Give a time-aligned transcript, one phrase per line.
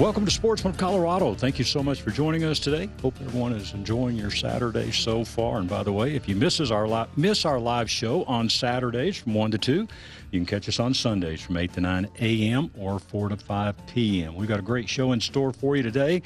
[0.00, 1.34] Welcome to Sportsman Colorado.
[1.34, 2.88] Thank you so much for joining us today.
[3.02, 5.58] Hope everyone is enjoying your Saturday so far.
[5.58, 9.18] And by the way, if you misses our li- miss our live show on Saturdays
[9.18, 9.86] from 1 to 2,
[10.30, 12.70] you can catch us on Sundays from 8 to 9 a.m.
[12.78, 14.36] or 4 to 5 p.m.
[14.36, 16.22] We've got a great show in store for you today.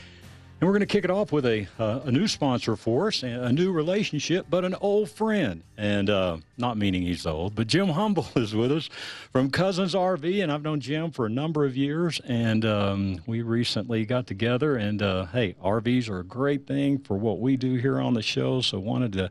[0.64, 3.23] And we're going to kick it off with a, uh, a new sponsor for us,
[3.23, 5.62] a new relationship, but an old friend.
[5.77, 8.88] And uh, not meaning he's old, but Jim Humble is with us
[9.30, 10.42] from Cousins RV.
[10.42, 12.18] And I've known Jim for a number of years.
[12.27, 14.76] And um, we recently got together.
[14.76, 18.23] And uh, hey, RVs are a great thing for what we do here on the
[18.23, 18.62] show.
[18.62, 19.29] So wanted to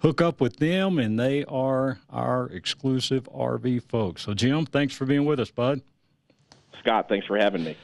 [0.00, 0.98] hook up with them.
[0.98, 4.20] And they are our exclusive RV folks.
[4.20, 5.80] So, Jim, thanks for being with us, bud.
[6.80, 7.74] Scott, thanks for having me.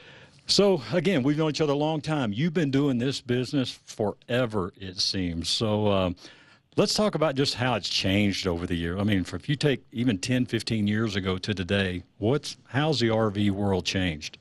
[0.51, 2.33] So again, we've known each other a long time.
[2.33, 5.47] You've been doing this business forever, it seems.
[5.47, 6.11] So uh,
[6.75, 8.97] let's talk about just how it's changed over the year.
[8.97, 13.07] I mean, if you take even 10, 15 years ago to today, what's how's the
[13.07, 14.39] RV world changed?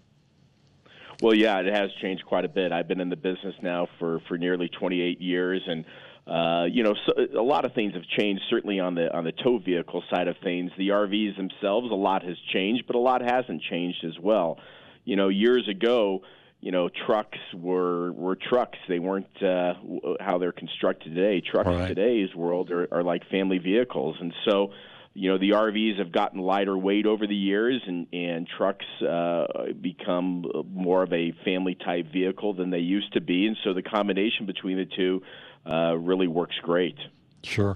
[1.22, 2.72] Well, yeah, it has changed quite a bit.
[2.72, 5.84] I've been in the business now for for nearly 28 years, and
[6.26, 8.42] uh, you know, so a lot of things have changed.
[8.50, 12.24] Certainly on the on the tow vehicle side of things, the RVs themselves, a lot
[12.24, 14.58] has changed, but a lot hasn't changed as well
[15.04, 16.22] you know, years ago,
[16.60, 18.78] you know, trucks were were trucks.
[18.88, 19.74] They weren't uh,
[20.20, 21.40] how they're constructed today.
[21.40, 21.80] Trucks right.
[21.80, 24.72] in today's world are, are like family vehicles, and so
[25.14, 29.46] you know the RVs have gotten lighter weight over the years, and and trucks uh,
[29.80, 33.82] become more of a family type vehicle than they used to be, and so the
[33.82, 35.22] combination between the two
[35.66, 36.96] uh, really works great.
[37.42, 37.74] Sure.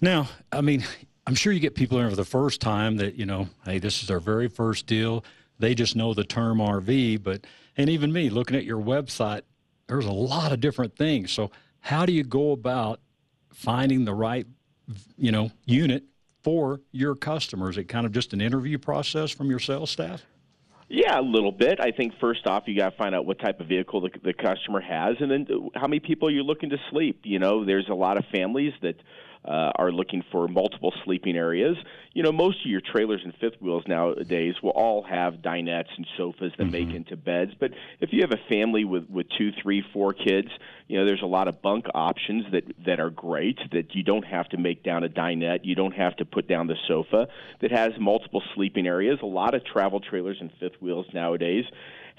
[0.00, 0.84] Now, I mean,
[1.26, 4.02] I'm sure you get people in for the first time that you know, hey, this
[4.02, 5.22] is our very first deal
[5.60, 7.22] they just know the term RV.
[7.22, 9.42] But and even me looking at your website,
[9.86, 11.30] there's a lot of different things.
[11.30, 11.50] So
[11.80, 13.00] how do you go about
[13.52, 14.46] finding the right,
[15.16, 16.04] you know, unit
[16.42, 17.76] for your customers?
[17.76, 20.24] Is it kind of just an interview process from your sales staff?
[20.92, 21.78] Yeah, a little bit.
[21.80, 24.32] I think first off, you got to find out what type of vehicle the, the
[24.32, 27.20] customer has, and then how many people you're looking to sleep.
[27.22, 28.96] You know, there's a lot of families that
[29.44, 31.76] uh, are looking for multiple sleeping areas.
[32.12, 36.06] You know, most of your trailers and fifth wheels nowadays will all have dinettes and
[36.16, 36.70] sofas that mm-hmm.
[36.70, 37.52] make into beds.
[37.58, 40.48] But if you have a family with with two, three, four kids,
[40.88, 43.58] you know, there's a lot of bunk options that that are great.
[43.72, 46.66] That you don't have to make down a dinette, you don't have to put down
[46.66, 47.28] the sofa.
[47.60, 49.18] That has multiple sleeping areas.
[49.22, 51.64] A lot of travel trailers and fifth wheels nowadays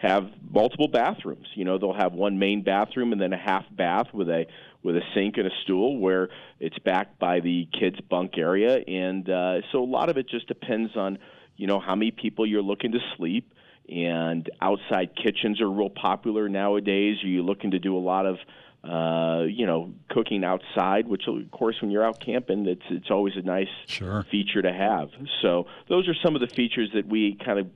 [0.01, 1.47] have multiple bathrooms.
[1.53, 4.45] You know, they'll have one main bathroom and then a half bath with a
[4.83, 6.29] with a sink and a stool where
[6.59, 10.47] it's backed by the kids' bunk area, and uh, so a lot of it just
[10.47, 11.19] depends on
[11.55, 13.53] you know how many people you're looking to sleep.
[13.89, 17.17] And outside kitchens are real popular nowadays.
[17.23, 18.37] Are you looking to do a lot of
[18.83, 23.35] uh, you know, cooking outside, which of course when you're out camping, it's it's always
[23.35, 24.25] a nice sure.
[24.31, 25.09] feature to have.
[25.41, 27.67] So those are some of the features that we kind of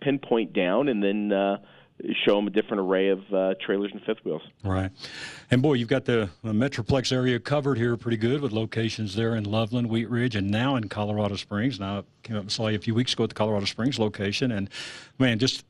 [0.00, 1.58] pinpoint down, and then uh,
[2.24, 4.42] show them a different array of uh, trailers and fifth wheels.
[4.64, 4.90] Right.
[5.50, 9.36] And boy, you've got the, the, Metroplex area covered here pretty good with locations there
[9.36, 11.78] in Loveland, Wheat Ridge, and now in Colorado Springs.
[11.78, 13.98] Now, I came up and saw you a few weeks ago at the Colorado Springs
[13.98, 14.68] location, and
[15.18, 15.64] man, just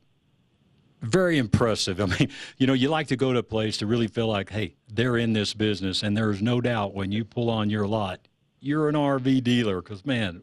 [1.00, 2.00] very impressive.
[2.00, 4.50] I mean, you know, you like to go to a place to really feel like,
[4.50, 8.20] hey, they're in this business, and there's no doubt when you pull on your lot,
[8.60, 10.42] you're an RV dealer because man,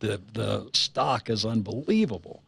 [0.00, 2.42] the the stock is unbelievable.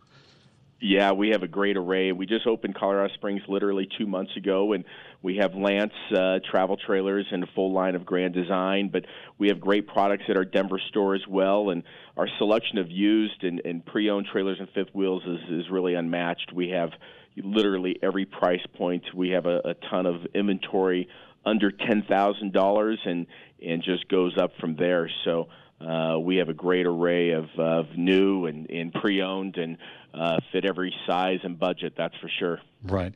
[0.81, 2.13] Yeah, we have a great array.
[2.13, 4.85] We just opened Colorado Springs literally two months ago, and
[5.23, 8.91] we have Lance uh, travel trailers and a full line of Grand Design.
[8.93, 9.07] But
[9.39, 11.85] we have great products at our Denver store as well, and
[12.19, 16.53] our selection of used and, and pre-owned trailers and fifth wheels is, is really unmatched.
[16.53, 16.91] We have
[17.37, 19.05] literally every price point.
[19.15, 21.09] We have a, a ton of inventory
[21.45, 23.27] under ten thousand dollars, and
[23.65, 25.11] and just goes up from there.
[25.25, 25.49] So
[25.81, 29.77] uh, we have a great array of, of new and, and pre-owned and
[30.13, 31.95] uh, fit every size and budget.
[31.97, 32.61] That's for sure.
[32.83, 33.13] Right.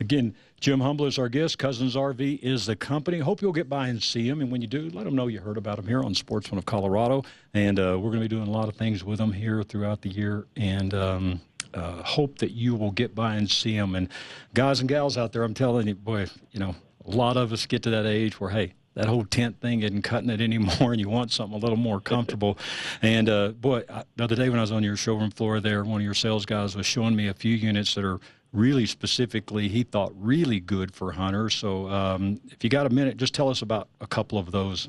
[0.00, 1.58] Again, Jim Humble is our guest.
[1.58, 3.18] Cousins RV is the company.
[3.18, 4.40] Hope you'll get by and see him.
[4.40, 6.66] And when you do, let them know you heard about him here on Sportsman of
[6.66, 7.24] Colorado.
[7.54, 10.02] And uh, we're going to be doing a lot of things with him here throughout
[10.02, 10.46] the year.
[10.56, 11.40] And um,
[11.74, 13.94] uh, hope that you will get by and see them.
[13.94, 14.08] And
[14.54, 16.74] guys and gals out there, I'm telling you, boy, you know,
[17.04, 20.02] a lot of us get to that age where, hey, that whole tent thing isn't
[20.02, 22.58] cutting it anymore, and you want something a little more comfortable.
[23.00, 25.84] and uh, boy, I, the other day when I was on your showroom floor there,
[25.84, 28.20] one of your sales guys was showing me a few units that are
[28.52, 31.54] really specifically he thought really good for hunters.
[31.54, 34.88] So um, if you got a minute, just tell us about a couple of those.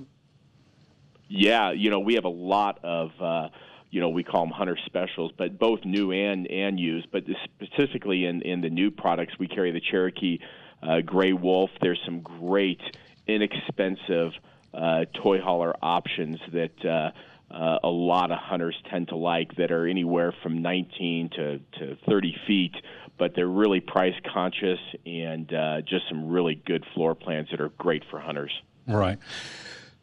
[1.30, 3.20] Yeah, you know, we have a lot of.
[3.20, 3.50] Uh,
[3.94, 7.12] you know, we call them hunter specials, but both new and and used.
[7.12, 10.40] But specifically in in the new products, we carry the Cherokee
[10.82, 11.70] uh, Grey Wolf.
[11.80, 12.82] There's some great,
[13.28, 14.32] inexpensive
[14.74, 16.86] uh, toy hauler options that.
[16.86, 17.12] Uh,
[17.52, 21.96] uh, a lot of hunters tend to like that are anywhere from 19 to, to
[22.08, 22.74] 30 feet,
[23.20, 27.70] but they're really price conscious and uh, just some really good floor plans that are
[27.78, 28.52] great for hunters.
[28.88, 29.20] Right.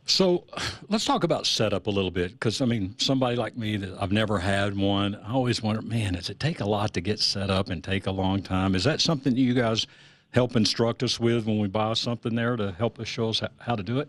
[0.06, 0.44] So
[0.88, 4.12] let's talk about setup a little bit because I mean, somebody like me that I've
[4.12, 7.50] never had one, I always wonder, man, does it take a lot to get set
[7.50, 8.75] up and take a long time?
[8.75, 9.87] Is that something that you guys
[10.32, 13.76] help instruct us with when we buy something there to help us show us how
[13.76, 14.08] to do it?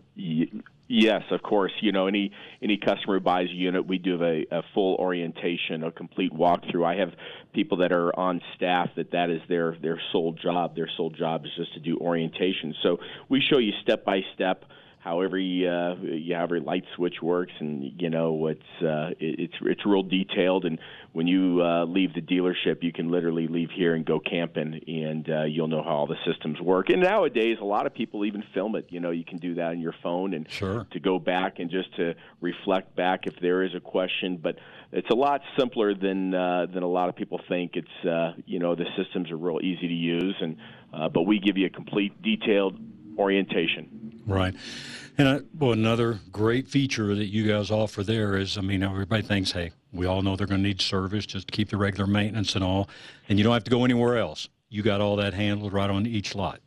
[0.88, 1.72] Yes, of course.
[1.80, 5.84] You know, any any customer who buys a unit, we do a, a full orientation,
[5.84, 6.84] a complete walkthrough.
[6.84, 7.14] I have
[7.54, 10.76] people that are on staff that that is their their sole job.
[10.76, 12.74] Their sole job is just to do orientation.
[12.82, 12.98] So
[13.30, 14.66] we show you step by step
[15.02, 19.84] how every uh, yeah, every light switch works, and you know it's uh, it's it's
[19.84, 20.64] real detailed.
[20.64, 20.78] And
[21.12, 25.28] when you uh, leave the dealership, you can literally leave here and go camping, and
[25.28, 26.88] uh, you'll know how all the systems work.
[26.88, 28.86] And nowadays, a lot of people even film it.
[28.90, 30.86] You know, you can do that on your phone, and sure.
[30.92, 34.38] to go back and just to reflect back if there is a question.
[34.40, 34.58] But
[34.92, 37.72] it's a lot simpler than uh, than a lot of people think.
[37.74, 40.58] It's uh, you know the systems are real easy to use, and
[40.92, 42.78] uh, but we give you a complete detailed
[43.18, 44.22] orientation.
[44.26, 44.54] Right.
[45.18, 49.22] And uh, well, another great feature that you guys offer there is, I mean, everybody
[49.22, 52.06] thinks, hey, we all know they're going to need service just to keep the regular
[52.06, 52.88] maintenance and all,
[53.28, 54.48] and you don't have to go anywhere else.
[54.70, 56.60] You got all that handled right on each lot.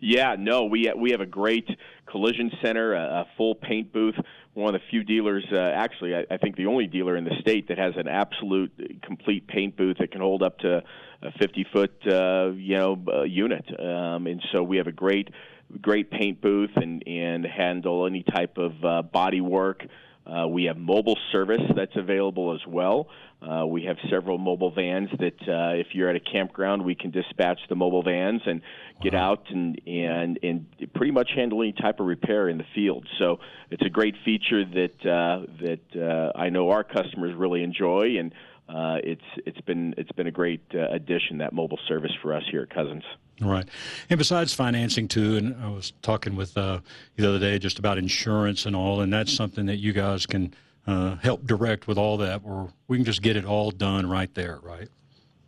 [0.00, 1.66] Yeah, no, we we have a great
[2.04, 4.16] collision center, a, a full paint booth.
[4.52, 7.34] One of the few dealers, uh, actually, I, I think the only dealer in the
[7.40, 10.82] state that has an absolute complete paint booth that can hold up to
[11.24, 13.64] a 50 foot, uh, you know, uh, unit.
[13.78, 15.28] Um, and so we have a great
[15.80, 19.84] great paint booth and, and handle any type of uh, body work.
[20.26, 23.08] Uh, we have mobile service that's available as well.
[23.42, 27.10] Uh, we have several mobile vans that, uh, if you're at a campground, we can
[27.10, 28.62] dispatch the mobile vans and
[29.02, 29.32] get wow.
[29.32, 33.06] out and, and and pretty much handle any type of repair in the field.
[33.18, 33.40] So
[33.70, 38.32] it's a great feature that uh, that uh, I know our customers really enjoy, and
[38.68, 42.42] uh, it's it's been it's been a great uh, addition that mobile service for us
[42.50, 43.04] here at Cousins.
[43.40, 43.68] Right,
[44.08, 46.80] and besides financing too, and I was talking with uh,
[47.16, 50.54] the other day just about insurance and all, and that's something that you guys can
[50.86, 54.32] uh, help direct with all that, or we can just get it all done right
[54.34, 54.88] there, right?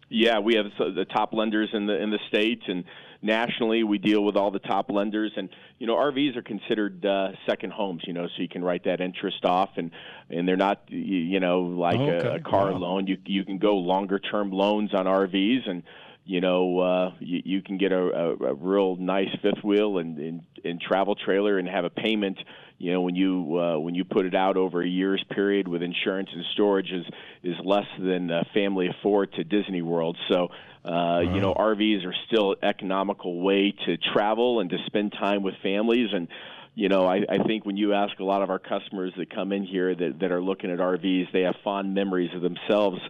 [0.08, 2.84] Yeah, we have the top lenders in the in the state, and
[3.22, 5.48] nationally we deal with all the top lenders and
[5.78, 9.00] you know RVs are considered uh, second homes you know so you can write that
[9.00, 9.90] interest off and
[10.30, 12.28] and they're not you know like okay.
[12.28, 12.78] a, a car wow.
[12.78, 15.82] loan you you can go longer term loans on RVs and
[16.24, 20.18] you know uh, you, you can get a, a, a real nice fifth wheel and,
[20.18, 22.38] and and travel trailer and have a payment
[22.78, 25.82] you know when you uh, when you put it out over a year's period with
[25.82, 27.04] insurance and storage is
[27.42, 30.16] is less than a family afford to Disney World.
[30.30, 30.48] So
[30.86, 35.54] uh, You know, RVs are still economical way to travel and to spend time with
[35.62, 36.10] families.
[36.12, 36.28] And
[36.76, 39.50] you know, I, I think when you ask a lot of our customers that come
[39.50, 43.00] in here that, that are looking at RVs, they have fond memories of themselves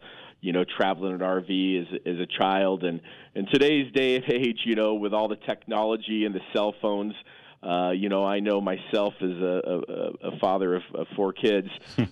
[0.40, 3.00] you know, traveling an RV as as a child, and
[3.34, 7.14] in today's day and age, you know, with all the technology and the cell phones,
[7.66, 11.68] uh, you know, I know myself as a, a, a father of, of four kids.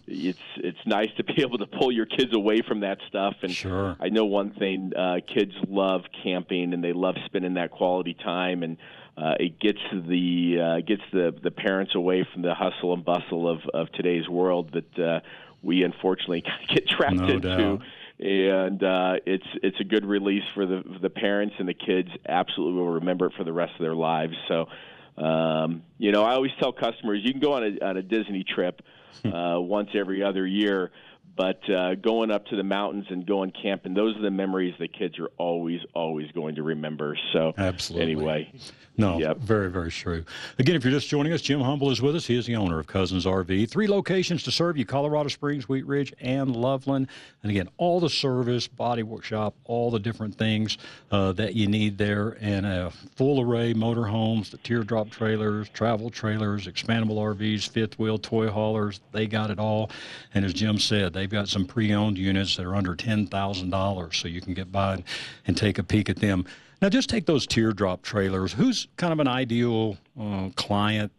[0.07, 3.35] it's it's nice to be able to pull your kids away from that stuff.
[3.43, 3.97] And sure.
[4.01, 8.65] I know one thing: uh, kids love camping and they love spending that quality time.
[8.65, 8.79] And
[9.17, 13.49] uh, it gets the uh, gets the the parents away from the hustle and bustle
[13.49, 15.21] of of today's world that uh,
[15.63, 17.57] we unfortunately get trapped no into.
[17.57, 17.83] Doubt
[18.17, 22.09] and uh, it's it's a good release for the the parents and the kids.
[22.29, 24.35] Absolutely will remember it for the rest of their lives.
[24.47, 24.69] So
[25.17, 28.45] um, you know, I always tell customers you can go on a, on a Disney
[28.45, 28.83] trip
[29.25, 30.91] uh, once every other year,
[31.37, 34.97] but uh, going up to the mountains and going camping, those are the memories that
[34.97, 37.17] kids are always, always going to remember.
[37.33, 38.13] So, absolutely.
[38.13, 38.53] Anyway,
[38.97, 39.39] no, yep.
[39.39, 40.25] very, very true.
[40.59, 42.27] Again, if you're just joining us, Jim Humble is with us.
[42.27, 43.69] He is the owner of Cousins RV.
[43.69, 47.09] Three locations to serve you Colorado Springs, Wheat Ridge, and Loveland.
[47.43, 50.79] And again, all the service, body workshop, all the different things
[51.11, 56.69] uh, that you need there, and a full array motorhomes, the teardrop trailers, travel trailers,
[56.69, 59.01] expandable RVs, fifth wheel, toy haulers.
[59.11, 59.91] They got it all.
[60.35, 64.29] And as Jim said, they've got some pre owned units that are under $10,000, so
[64.29, 65.03] you can get by
[65.47, 66.45] and take a peek at them.
[66.83, 68.53] Now, just take those teardrop trailers.
[68.53, 71.13] Who's kind of an ideal uh, client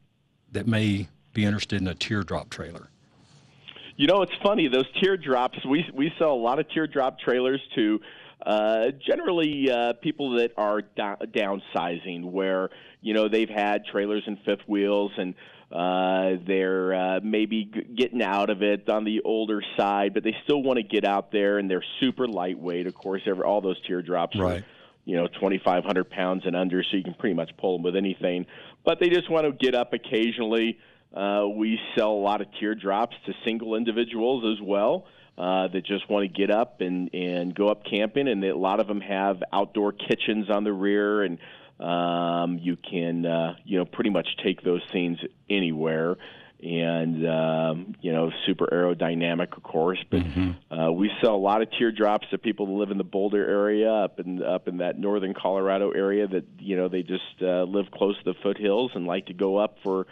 [0.51, 2.89] that may be interested in a teardrop trailer?
[3.97, 5.65] You know, it's funny those teardrops.
[5.65, 7.99] We we sell a lot of teardrop trailers to
[8.45, 12.69] uh, generally uh, people that are da- downsizing, where
[13.01, 15.33] you know they've had trailers and fifth wheels and
[15.75, 20.33] uh, they're uh, maybe g- getting out of it on the older side, but they
[20.45, 22.87] still want to get out there, and they're super lightweight.
[22.87, 24.61] Of course, every, all those teardrops right.
[24.61, 24.65] are,
[25.03, 28.45] you know, 2,500 pounds and under, so you can pretty much pull them with anything.
[28.85, 30.79] But they just want to get up occasionally.
[31.13, 35.07] Uh, we sell a lot of teardrops to single individuals as well.
[35.37, 38.79] Uh, that just want to get up and and go up camping, and a lot
[38.79, 41.37] of them have outdoor kitchens on the rear, and
[41.79, 45.17] um, you can uh, you know pretty much take those things
[45.49, 46.15] anywhere,
[46.63, 49.99] and um, you know super aerodynamic, of course.
[50.09, 50.73] But Mm-hmm.
[50.73, 53.91] uh, we sell a lot of teardrops to people that live in the Boulder area,
[53.91, 56.27] up in up in that northern Colorado area.
[56.27, 59.57] That you know they just uh, live close to the foothills and like to go
[59.57, 60.07] up for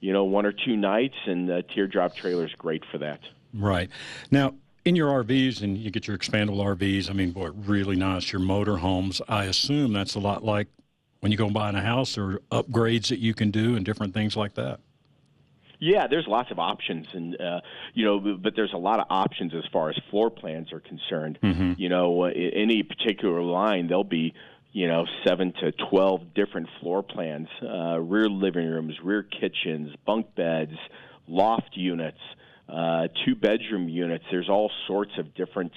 [0.00, 3.20] you know one or two nights, and uh, teardrop trailer's great for that.
[3.54, 3.88] Right.
[4.30, 4.54] Now,
[4.84, 8.30] in your RVs, and you get your expandable RVs, I mean, boy, really nice.
[8.32, 10.68] Your motor homes, I assume that's a lot like
[11.20, 14.14] when you go and buying a house or upgrades that you can do and different
[14.14, 14.80] things like that.
[15.78, 17.60] Yeah, there's lots of options, and uh,
[17.92, 21.38] you know, but there's a lot of options as far as floor plans are concerned.
[21.42, 21.72] Mm-hmm.
[21.76, 24.32] You know, uh, any particular line, there'll be
[24.72, 30.34] you know seven to twelve different floor plans: uh, rear living rooms, rear kitchens, bunk
[30.34, 30.76] beds,
[31.28, 32.20] loft units,
[32.68, 34.24] uh, two bedroom units.
[34.30, 35.72] There's all sorts of different.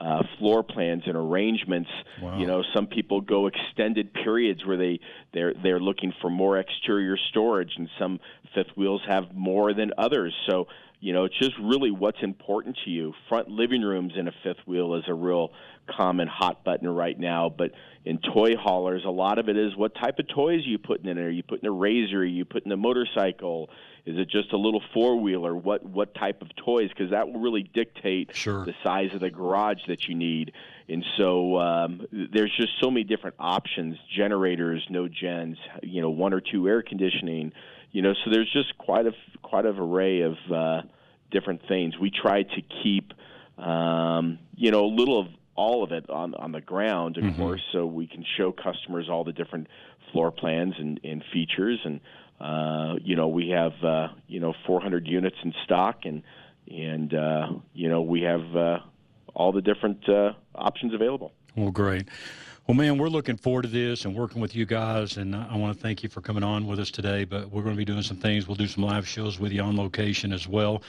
[0.00, 1.90] Uh, floor plans and arrangements.
[2.20, 2.38] Wow.
[2.38, 5.00] You know, some people go extended periods where they
[5.32, 8.18] they're they're looking for more exterior storage, and some
[8.54, 10.34] fifth wheels have more than others.
[10.48, 10.66] So
[11.02, 13.12] you know, it's just really what's important to you.
[13.28, 15.50] Front living rooms in a fifth wheel is a real
[15.96, 17.72] common hot button right now, but
[18.04, 21.08] in toy haulers, a lot of it is what type of toys are you putting
[21.08, 21.26] in there?
[21.26, 22.14] Are you putting a RZR?
[22.14, 23.68] Are you putting a motorcycle?
[24.04, 25.54] Is it just a little four wheeler?
[25.54, 26.88] What what type of toys?
[26.88, 28.64] Because that will really dictate Sure.
[28.64, 30.52] the size of the garage that you need.
[30.88, 36.32] And so um, there's just so many different options: generators, no gens, you know, one
[36.32, 37.52] or two air conditioning.
[37.92, 40.82] You know, so there's just quite a quite an array of uh,
[41.30, 41.96] different things.
[41.96, 43.12] We try to keep,
[43.56, 47.62] um, you know, a little of all of it on on the ground, of course,
[47.70, 49.68] so we can show customers all the different
[50.10, 51.78] floor plans and, and features.
[51.84, 52.00] And
[52.40, 56.22] uh, you know, we have uh, you know 400 units in stock, and
[56.70, 58.78] and uh, you know we have uh,
[59.34, 61.32] all the different uh, options available.
[61.56, 62.08] Well, great.
[62.66, 65.16] Well, man, we're looking forward to this and working with you guys.
[65.16, 67.24] And I want to thank you for coming on with us today.
[67.24, 68.46] But we're going to be doing some things.
[68.46, 70.82] We'll do some live shows with you on location as well.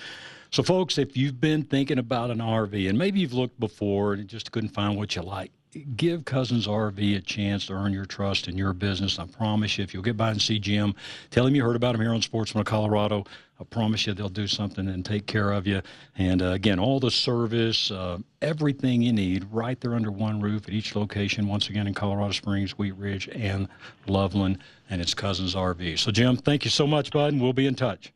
[0.53, 4.27] So, folks, if you've been thinking about an RV and maybe you've looked before and
[4.27, 5.51] just couldn't find what you like,
[5.95, 9.17] give Cousins RV a chance to earn your trust in your business.
[9.17, 10.93] I promise you, if you'll get by and see Jim,
[11.31, 13.25] tell him you heard about him here on Sportsman of Colorado.
[13.59, 15.81] I promise you they'll do something and take care of you.
[16.19, 20.67] And uh, again, all the service, uh, everything you need right there under one roof
[20.67, 23.67] at each location, once again in Colorado Springs, Wheat Ridge, and
[24.05, 24.59] Loveland,
[24.91, 25.97] and it's Cousins RV.
[25.97, 28.13] So, Jim, thank you so much, bud, and we'll be in touch.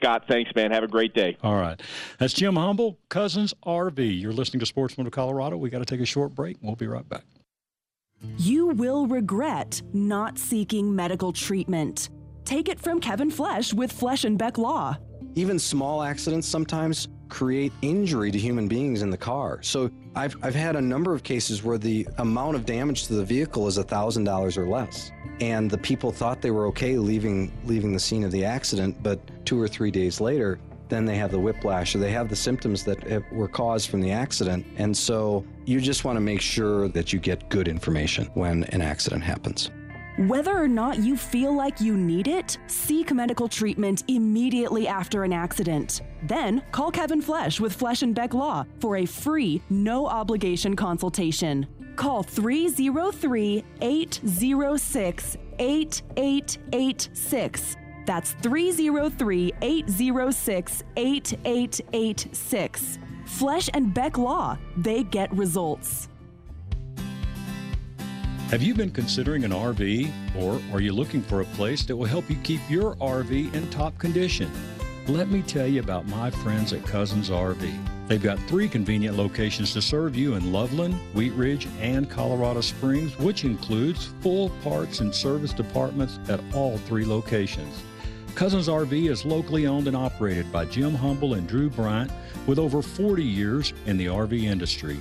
[0.00, 0.70] Scott, thanks, man.
[0.70, 1.36] Have a great day.
[1.42, 1.80] All right.
[2.18, 4.20] That's Jim Humble, Cousins RV.
[4.20, 5.56] You're listening to Sportsman of Colorado.
[5.56, 6.56] We got to take a short break.
[6.62, 7.24] We'll be right back.
[8.36, 12.10] You will regret not seeking medical treatment.
[12.44, 14.96] Take it from Kevin Flesh with Flesh and Beck Law.
[15.34, 19.60] Even small accidents sometimes create injury to human beings in the car.
[19.62, 23.24] So I've, I've had a number of cases where the amount of damage to the
[23.24, 25.12] vehicle is $1,000 or less.
[25.40, 29.20] And the people thought they were okay leaving, leaving the scene of the accident, but
[29.46, 30.58] two or three days later,
[30.88, 34.00] then they have the whiplash or they have the symptoms that have, were caused from
[34.00, 34.66] the accident.
[34.76, 38.82] And so you just want to make sure that you get good information when an
[38.82, 39.70] accident happens.
[40.18, 45.32] Whether or not you feel like you need it, seek medical treatment immediately after an
[45.32, 46.02] accident.
[46.24, 51.68] Then call Kevin Flesh with Flesh and Beck Law for a free, no obligation consultation.
[51.94, 57.76] Call 303 806 8886.
[58.04, 62.98] That's 303 806 8886.
[63.24, 66.08] Flesh and Beck Law, they get results.
[68.50, 72.06] Have you been considering an RV or are you looking for a place that will
[72.06, 74.50] help you keep your RV in top condition?
[75.06, 78.08] Let me tell you about my friends at Cousins RV.
[78.08, 83.18] They've got three convenient locations to serve you in Loveland, Wheat Ridge, and Colorado Springs,
[83.18, 87.82] which includes full parts and service departments at all three locations.
[88.34, 92.10] Cousins RV is locally owned and operated by Jim Humble and Drew Bryant
[92.46, 94.98] with over 40 years in the RV industry.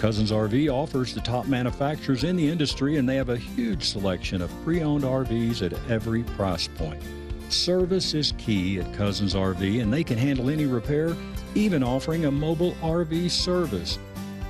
[0.00, 4.40] Cousins RV offers the top manufacturers in the industry and they have a huge selection
[4.40, 7.02] of pre owned RVs at every price point.
[7.50, 11.14] Service is key at Cousins RV, and they can handle any repair,
[11.54, 13.98] even offering a mobile RV service.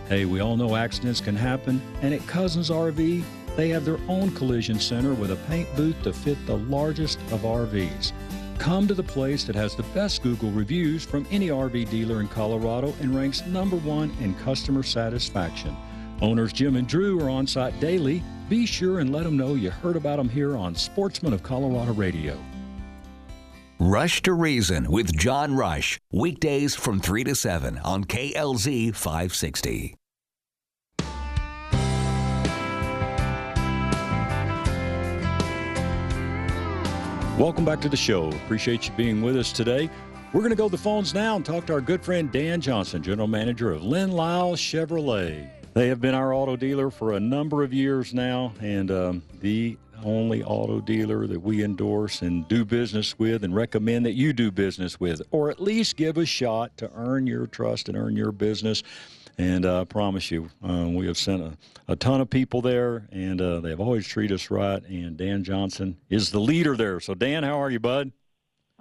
[0.09, 3.25] Hey, we all know accidents can happen, and at Cousins RV,
[3.57, 7.41] they have their own collision center with a paint booth to fit the largest of
[7.41, 8.13] RVs.
[8.61, 12.29] Come to the place that has the best Google reviews from any RV dealer in
[12.29, 15.75] Colorado and ranks number one in customer satisfaction.
[16.21, 18.23] Owners Jim and Drew are on site daily.
[18.51, 21.95] Be sure and let them know you heard about them here on Sportsman of Colorado
[21.95, 22.39] Radio.
[23.79, 29.95] Rush to Reason with John Rush, weekdays from 3 to 7 on KLZ 560.
[37.41, 38.29] Welcome back to the show.
[38.29, 39.89] Appreciate you being with us today.
[40.35, 42.61] We're going to go to the phones now and talk to our good friend Dan
[42.61, 45.49] Johnson, General Manager of Lynn Lyle Chevrolet.
[45.73, 49.79] They have been our auto dealer for a number of years now, and um, the
[50.05, 54.51] only auto dealer that we endorse and do business with and recommend that you do
[54.51, 58.33] business with, or at least give a shot to earn your trust and earn your
[58.33, 58.83] business.
[59.39, 61.57] And uh, I promise you, um, we have sent a,
[61.89, 64.83] a, ton of people there, and uh, they've always treated us right.
[64.85, 67.01] And Dan Johnson is the leader there.
[67.01, 68.13] So, Dan, how are you, bud?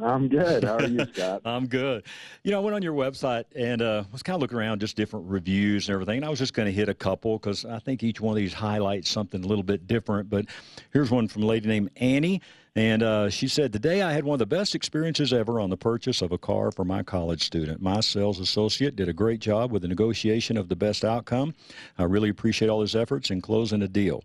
[0.01, 0.63] I'm good.
[0.63, 1.41] How are you, Scott?
[1.45, 2.03] I'm good.
[2.43, 4.95] You know, I went on your website and uh, was kind of looking around just
[4.95, 6.17] different reviews and everything.
[6.17, 8.37] And I was just going to hit a couple because I think each one of
[8.37, 10.29] these highlights something a little bit different.
[10.29, 10.45] But
[10.93, 12.41] here's one from a lady named Annie.
[12.79, 15.75] And uh, she said, Today I had one of the best experiences ever on the
[15.75, 17.81] purchase of a car for my college student.
[17.81, 21.55] My sales associate did a great job with the negotiation of the best outcome.
[21.97, 24.23] I really appreciate all his efforts in closing a deal.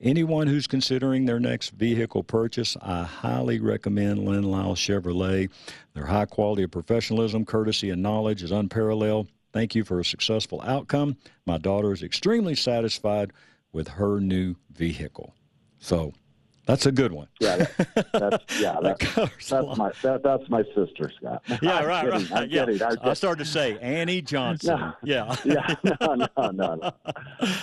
[0.00, 5.48] Anyone who's considering their next vehicle purchase, I highly recommend Lynn Lyle Chevrolet.
[5.94, 9.28] Their high quality of professionalism, courtesy, and knowledge is unparalleled.
[9.52, 11.18] Thank you for a successful outcome.
[11.46, 13.32] My daughter is extremely satisfied
[13.72, 15.34] with her new vehicle.
[15.78, 16.14] So
[16.64, 17.26] that's a good one.
[17.40, 21.42] Yeah, that, that's yeah, that, that's my that, that's my sister, Scott.
[21.62, 22.50] Yeah, I'm right, kidding, right.
[22.50, 22.94] yeah.
[23.02, 24.78] I started to say Annie Johnson.
[24.78, 26.92] No, yeah, yeah, no, no, no, no,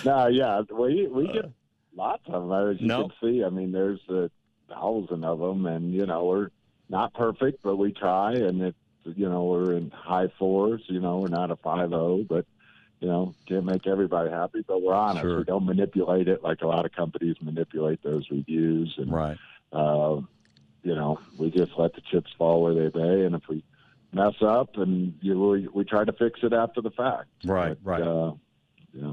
[0.04, 0.26] no.
[0.26, 1.50] Yeah, we we get
[1.94, 2.70] lots of them.
[2.70, 3.08] As you no.
[3.08, 4.30] can see, I mean, there's a
[4.68, 6.50] thousand of them, and you know we're
[6.90, 10.82] not perfect, but we try, and it you know we're in high fours.
[10.86, 12.44] You know, we're not a five zero, but
[13.00, 15.22] you know, can't make everybody happy, but we're honest.
[15.22, 15.38] Sure.
[15.38, 18.94] We don't manipulate it like a lot of companies manipulate those reviews.
[18.98, 19.38] And, right.
[19.72, 20.20] Uh,
[20.82, 23.62] you know, we just let the chips fall where they may, and if we
[24.12, 27.28] mess up, and you we, we try to fix it after the fact.
[27.44, 27.76] Right.
[27.82, 28.02] But, right.
[28.02, 28.32] Uh,
[28.92, 29.12] yeah.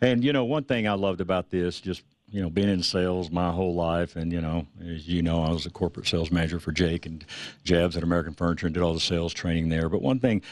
[0.00, 3.30] And you know, one thing I loved about this, just you know, being in sales
[3.30, 6.58] my whole life, and you know, as you know, I was a corporate sales manager
[6.58, 7.24] for Jake and
[7.62, 9.88] Jabs at American Furniture and did all the sales training there.
[9.88, 10.42] But one thing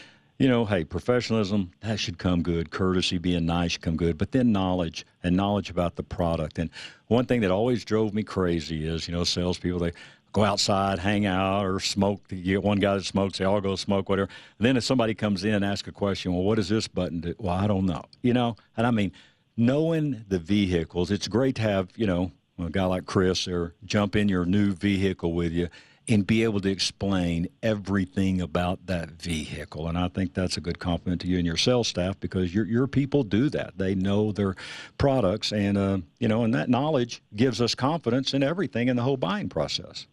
[0.40, 2.70] you know, hey, professionalism, that should come good.
[2.70, 4.16] Courtesy, being nice come good.
[4.16, 6.58] But then knowledge and knowledge about the product.
[6.58, 6.70] And
[7.08, 9.92] one thing that always drove me crazy is, you know, salespeople, they
[10.32, 12.22] go outside, hang out, or smoke.
[12.30, 14.30] You get one guy that smokes, they all go smoke, whatever.
[14.58, 17.20] And then if somebody comes in and asks a question, well, what does this button
[17.20, 17.34] do?
[17.36, 18.04] Well, I don't know.
[18.22, 19.12] You know, and I mean,
[19.58, 24.16] knowing the vehicles, it's great to have, you know, a guy like Chris or jump
[24.16, 25.68] in your new vehicle with you
[26.08, 29.86] and be able to explain everything about that vehicle.
[29.86, 32.66] And I think that's a good compliment to you and your sales staff because your
[32.66, 33.78] your people do that.
[33.78, 34.56] They know their
[34.98, 39.02] products, and uh, you know, and that knowledge gives us confidence in everything in the
[39.02, 40.06] whole buying process.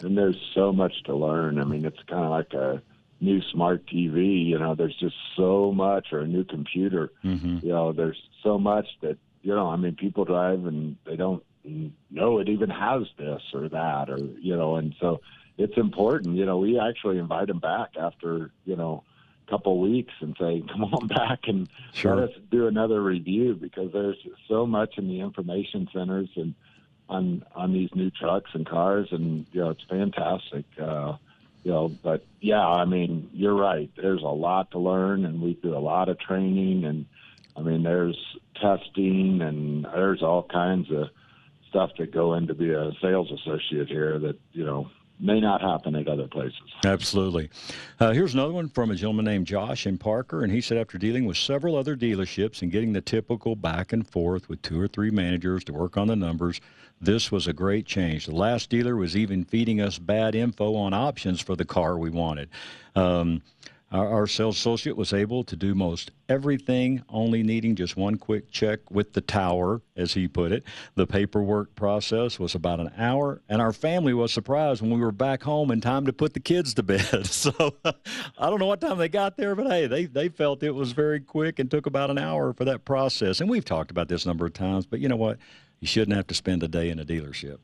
[0.00, 1.58] And there's so much to learn.
[1.58, 2.82] I mean, it's kind of like a
[3.20, 4.46] new smart TV.
[4.46, 7.12] You know, there's just so much, or a new computer.
[7.24, 7.58] Mm-hmm.
[7.62, 9.68] You know, there's so much that you know.
[9.68, 14.18] I mean, people drive and they don't know it even has this or that or
[14.40, 15.20] you know and so
[15.58, 19.04] it's important you know we actually invite them back after you know
[19.46, 22.16] a couple weeks and say come on back and sure.
[22.16, 26.54] let us do another review because there's so much in the information centers and
[27.08, 31.14] on on these new trucks and cars and you know it's fantastic uh
[31.62, 35.54] you know but yeah i mean you're right there's a lot to learn and we
[35.54, 37.06] do a lot of training and
[37.56, 38.18] i mean there's
[38.60, 41.08] testing and there's all kinds of
[41.72, 45.94] stuff that go into be a sales associate here that you know may not happen
[45.94, 46.60] at other places.
[46.84, 47.48] Absolutely.
[47.98, 50.98] Uh, here's another one from a gentleman named Josh in Parker, and he said after
[50.98, 54.88] dealing with several other dealerships and getting the typical back and forth with two or
[54.88, 56.60] three managers to work on the numbers,
[57.00, 58.26] this was a great change.
[58.26, 62.10] The last dealer was even feeding us bad info on options for the car we
[62.10, 62.50] wanted.
[62.94, 63.42] Um,
[63.92, 68.50] our, our sales associate was able to do most everything, only needing just one quick
[68.50, 70.64] check with the tower, as he put it.
[70.94, 75.12] The paperwork process was about an hour, and our family was surprised when we were
[75.12, 77.28] back home in time to put the kids to bed.
[77.42, 80.70] So I don't know what time they got there, but hey, they, they felt it
[80.70, 83.40] was very quick and took about an hour for that process.
[83.40, 85.38] And we've talked about this a number of times, but you know what?
[85.80, 87.58] You shouldn't have to spend a day in a dealership.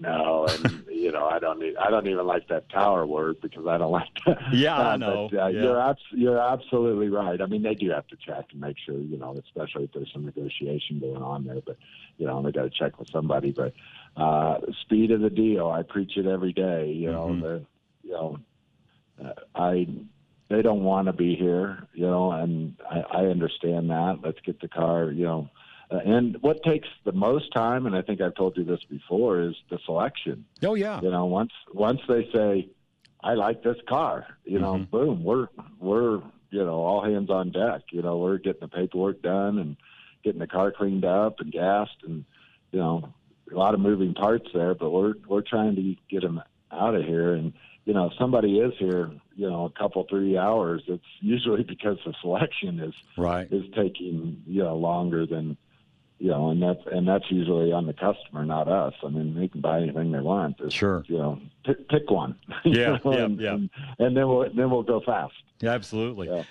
[0.00, 3.66] No, and you know, I don't need, I don't even like that tower word because
[3.66, 4.38] I don't like that.
[4.52, 5.28] Yeah, I know.
[5.30, 5.62] But, uh, yeah.
[5.62, 7.40] You're abs- you're absolutely right.
[7.40, 10.12] I mean, they do have to check and make sure, you know, especially if there's
[10.12, 11.60] some negotiation going on there.
[11.64, 11.76] But
[12.16, 13.50] you know, they got to check with somebody.
[13.52, 13.74] But
[14.16, 16.90] uh, speed of the deal, I preach it every day.
[16.92, 17.40] You know, Mhm.
[17.42, 17.64] the,
[18.04, 18.38] you know,
[19.24, 19.86] uh, I
[20.48, 24.20] they don't want to be here, you know, and I, I understand that.
[24.22, 25.50] Let's get the car, you know.
[25.90, 29.40] Uh, and what takes the most time, and I think I've told you this before,
[29.40, 30.44] is the selection.
[30.62, 31.00] oh yeah.
[31.00, 32.68] You know, once once they say,
[33.22, 34.90] "I like this car," you know, Mhm.
[34.90, 35.48] boom, we're
[35.80, 36.20] we're
[36.50, 37.82] you know all hands on deck.
[37.90, 39.76] You know, we're getting the paperwork done and
[40.24, 42.24] getting the car cleaned up and gassed, and
[42.72, 43.08] you know,
[43.50, 44.74] a lot of moving parts there.
[44.74, 47.32] But we're we're trying to get them out of here.
[47.32, 47.54] And
[47.86, 51.96] you know, if somebody is here, you know, a couple three hours, it's usually because
[52.04, 53.50] the selection is Right.
[53.50, 55.56] is taking you know longer than
[56.18, 58.94] you know, and that's and that's usually on the customer, not us.
[59.04, 60.56] I mean, they can buy anything they want.
[60.60, 61.04] It's, Sure.
[61.06, 62.36] you know, pick, pick one.
[62.64, 63.54] you Yeah, know, yeah, and, yeah.
[63.54, 65.34] And, and then we'll then we'll go fast.
[65.60, 66.28] Yeah, absolutely.
[66.28, 66.42] Yeah.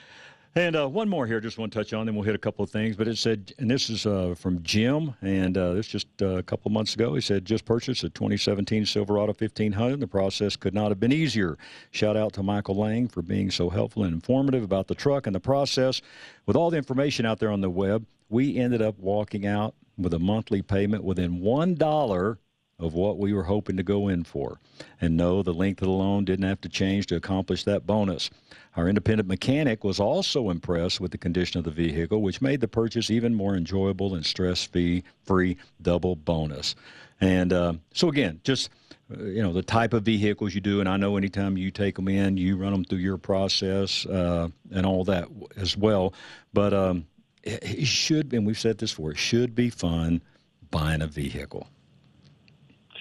[0.57, 2.63] And uh, one more here, just want to touch on, then we'll hit a couple
[2.63, 2.95] of things.
[2.95, 6.41] But it said, and this is uh, from Jim, and uh, this just uh, a
[6.41, 7.13] couple months ago.
[7.13, 9.99] He said, just purchased a 2017 Silverado 1500.
[9.99, 11.59] The process could not have been easier.
[11.91, 15.35] Shout out to Michael Lang for being so helpful and informative about the truck and
[15.35, 16.01] the process.
[16.47, 20.15] With all the information out there on the web, we ended up walking out with
[20.15, 22.39] a monthly payment within one dollar
[22.79, 24.59] of what we were hoping to go in for.
[25.01, 28.29] And no, the length of the loan didn't have to change to accomplish that bonus.
[28.75, 32.67] Our independent mechanic was also impressed with the condition of the vehicle, which made the
[32.67, 36.75] purchase even more enjoyable and stress free free double bonus.
[37.19, 38.69] And uh, so, again, just
[39.11, 41.95] uh, you know the type of vehicles you do, and I know anytime you take
[41.95, 46.13] them in, you run them through your process uh, and all that as well.
[46.53, 47.07] But um,
[47.41, 50.21] it, it should, and we've said this before, it should be fun
[50.69, 51.67] buying a vehicle.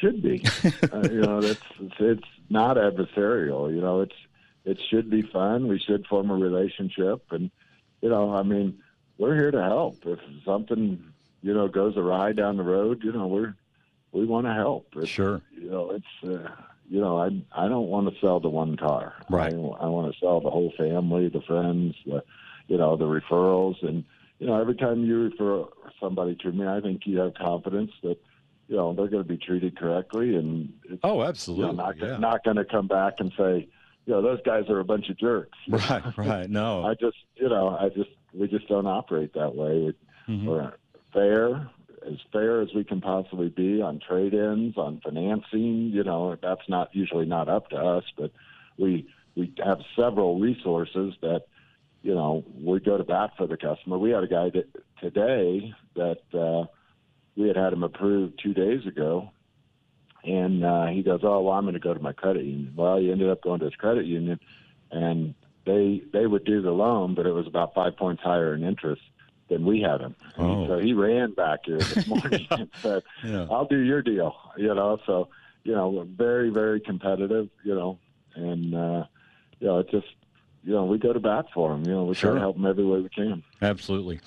[0.01, 0.43] Should be.
[0.93, 3.75] uh, you know, that's it's, it's not adversarial.
[3.75, 4.15] You know, it's
[4.65, 5.69] it should be fun.
[5.69, 7.51] We should form a relationship, and
[8.03, 8.79] you know, I mean,
[9.19, 10.05] we're here to help.
[10.07, 11.03] If something
[11.43, 13.55] you know goes awry down the road, you know, we're
[14.13, 14.89] we want to help.
[14.97, 15.41] It's, Sure.
[15.53, 16.51] You know, it's uh,
[16.89, 19.15] you know, I I don't want to sell the one car.
[19.31, 19.53] Right.
[19.53, 22.23] I, I want to sell the whole family, the friends, the
[22.69, 24.05] you know, the referrals, and
[24.39, 25.65] you know, every time you refer
[26.01, 28.19] somebody to me, I think you have confidence that
[28.69, 31.77] you know they're going to be treated correctly, and it's Oh, you know, absolutely.
[31.77, 32.17] not yeah.
[32.19, 33.69] not going to come back and say,
[34.07, 35.59] you know, those guys are a bunch of jerks.
[35.69, 36.51] Right, right.
[36.51, 36.85] No.
[36.85, 39.93] I just, you know, I just we just don't operate that way.
[40.29, 40.45] Mhm.
[40.47, 40.73] We're
[41.13, 41.71] fair,
[42.07, 45.91] as fair as we can possibly be on trade-ins, on financing.
[45.93, 48.33] You know, that's not usually not up to us, but
[48.79, 51.43] we we have several resources that
[52.03, 53.97] you know we go to bat for the customer.
[53.99, 54.67] We had a guy that
[55.01, 56.67] today that uh,
[57.37, 59.31] we had had him approved two days ago,
[60.25, 62.99] and uh, he goes, "Oh, well, I'm going to go to my credit union." Well,
[62.99, 64.41] he ended up going to his credit union,
[64.91, 68.65] and they they would do the loan, but it was about five points higher in
[68.65, 69.03] interest
[69.49, 70.17] than we had him.
[70.39, 70.67] Oh.
[70.67, 73.47] So he ran back here this morning and said, Yeah.
[73.51, 75.29] "I'll do your deal." You know, so
[75.63, 77.49] you know, very very competitive.
[77.65, 77.99] You know,
[78.35, 79.05] and uh,
[79.61, 80.07] you know, it just
[80.65, 81.85] you know, we go to bat for him.
[81.85, 83.45] You know, we try to help him every way we can.
[83.63, 84.19] Absolutely.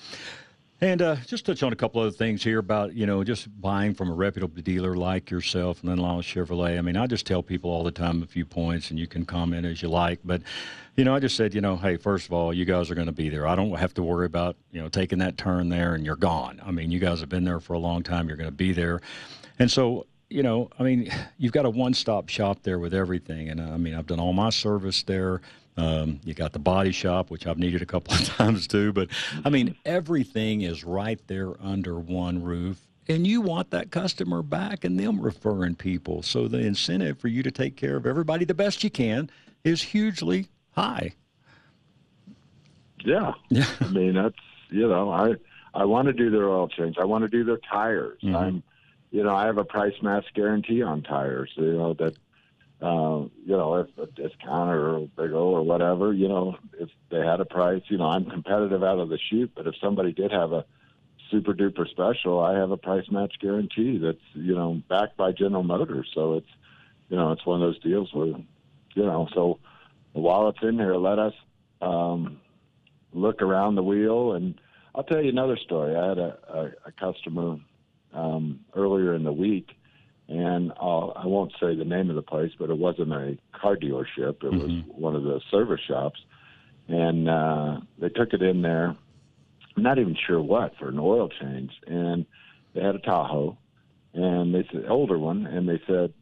[0.82, 3.92] And uh, just touch on a couple other things here about you know just buying
[3.94, 6.78] from a reputable dealer like yourself and Lynn Lyle Chevrolet.
[6.78, 9.26] I mean, I just tell people all the time a few points, and you can
[9.26, 10.20] comment as you like.
[10.24, 10.40] But
[10.96, 13.08] you know, I just said, you know, hey, first of all, you guys are going
[13.08, 13.46] to be there.
[13.46, 16.62] I don't have to worry about you know taking that turn there and you're gone.
[16.64, 18.28] I mean, you guys have been there for a long time.
[18.28, 19.02] You're going to be there,
[19.58, 23.48] and so you know, I mean, you've got a one-stop shop there with everything.
[23.50, 25.42] And uh, I mean, I've done all my service there.
[25.76, 28.92] Um, you got the body shop, which I've needed a couple of times too.
[28.92, 29.08] But
[29.44, 32.86] I mean, everything is right there under one roof.
[33.08, 36.22] And you want that customer back and them referring people.
[36.22, 39.30] So the incentive for you to take care of everybody the best you can
[39.64, 41.14] is hugely high.
[43.04, 43.32] Yeah.
[43.48, 43.66] Yeah.
[43.80, 44.36] I mean, that's
[44.70, 45.34] you know, I
[45.74, 46.98] I want to do their oil change.
[46.98, 48.20] I want to do their tires.
[48.22, 48.36] Mhm.
[48.36, 48.62] I'm,
[49.10, 51.50] you know, I have a price match guarantee on tires.
[51.56, 52.16] You know that,
[52.80, 57.18] uh, you know, if a discount or Big O or whatever, you know, if they
[57.18, 59.52] had a price, you know, I'm competitive out of the chute.
[59.54, 60.64] But if somebody did have a
[61.30, 65.62] super duper special, I have a price match guarantee that's you know backed by General
[65.62, 66.10] Motors.
[66.14, 66.50] So it's,
[67.08, 69.58] you know, it's one of those deals where, you know, so
[70.12, 71.34] while it's in here, let us.
[71.82, 72.40] Um,
[73.12, 74.32] look around the wheel.
[74.32, 74.60] And
[74.94, 75.96] I'll tell you another story.
[75.96, 77.58] I had a, a, a customer
[78.14, 79.70] um, earlier in the week,
[80.28, 83.76] and I'll, I won't say the name of the place, but it wasn't a car
[83.76, 84.44] dealership.
[84.44, 86.20] It was one of the service shops.
[86.88, 88.96] And uh, they took it in there,
[89.76, 91.72] I'm not even sure what, for an oil change.
[91.86, 92.26] And
[92.74, 93.56] they had a Tahoe,
[94.12, 96.12] and they said, older one, and they said,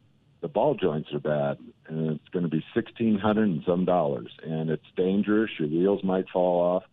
[0.41, 4.31] the ball joints are bad, and it's going to be sixteen hundred and some dollars,
[4.41, 5.51] and it's dangerous.
[5.59, 6.83] Your wheels might fall off.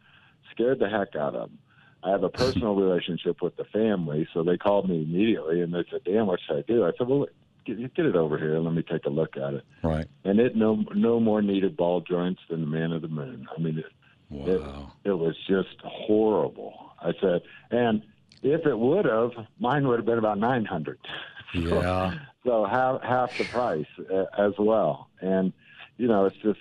[0.50, 1.58] Scared the heck out of them.
[2.06, 5.84] I have a personal relationship with the family, so they called me immediately and they
[5.90, 7.26] said, "Dan, what should I do?" I said, "Well,
[7.66, 10.06] get, get it over here and let me take a look at it." Right.
[10.24, 13.46] And it no no more needed ball joints than the man of the moon.
[13.56, 13.86] I mean, it,
[14.28, 14.92] Wow.
[15.04, 16.74] it, it was just horrible.
[17.00, 18.02] I said, and
[18.42, 20.98] if it would have, mine would have been about nine hundred.
[21.54, 22.12] Yeah.
[22.44, 25.08] so half half the price uh, as well.
[25.20, 25.52] And
[25.96, 26.58] you know, it's just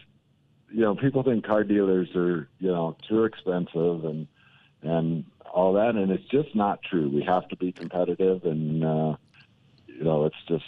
[0.72, 4.28] you know, people think car dealers are you know too expensive and
[4.84, 7.10] and all that, and it's just not true.
[7.10, 9.16] We have to be competitive, and uh,
[9.88, 10.66] you know, it's just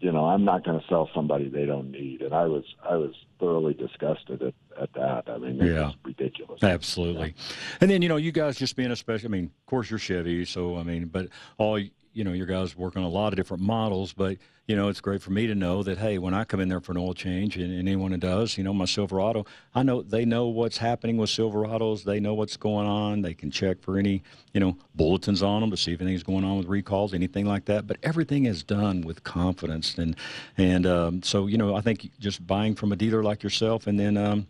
[0.00, 2.96] you know, I'm not going to sell somebody they don't need, and I was I
[2.96, 5.30] was thoroughly disgusted at, at that.
[5.32, 5.92] I mean, it's Yeah.
[6.04, 6.62] ridiculous.
[6.62, 7.34] Absolutely.
[7.80, 9.98] And then, you know, you guys just being a special, I mean, of course you're
[9.98, 11.80] Chevy, so, I mean, but all,
[12.14, 15.00] you know, your guys work on a lot of different models, but, you know, it's
[15.00, 17.12] great for me to know that, hey, when I come in there for an oil
[17.12, 20.78] change and, and anyone who does, you know, my Silverado, I know they know what's
[20.78, 22.04] happening with Silverados.
[22.04, 23.22] They know what's going on.
[23.22, 24.22] They can check for any,
[24.52, 27.64] you know, bulletins on them to see if anything's going on with recalls, anything like
[27.66, 27.86] that.
[27.86, 29.98] But everything is done with confidence.
[29.98, 30.16] And,
[30.56, 33.98] and um, so, you know, I think just buying from a dealer like yourself and
[33.98, 34.46] then, um,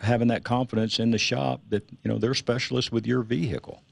[0.00, 3.82] having that confidence in the shop that you know they're specialists with your vehicle.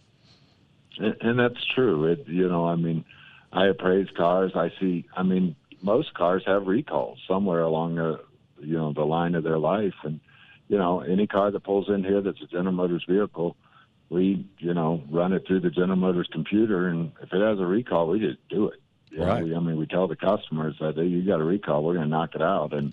[0.99, 2.07] And, and that's true.
[2.07, 3.05] It, you know, I mean,
[3.53, 4.53] I appraise cars.
[4.55, 5.07] I see.
[5.17, 8.21] I mean, most cars have recalls somewhere along the,
[8.61, 9.95] you know, the line of their life.
[10.03, 10.21] And
[10.69, 13.57] you know, any car that pulls in here that's a General Motors vehicle,
[14.09, 17.67] we, you know, run it through the General Motors computer, and if it has a
[17.67, 18.81] recall, we just do it.
[19.11, 19.45] You know, Right.
[19.45, 22.07] we, I mean, we tell the customers that hey, you got a recall, we're going
[22.07, 22.93] to knock it out, and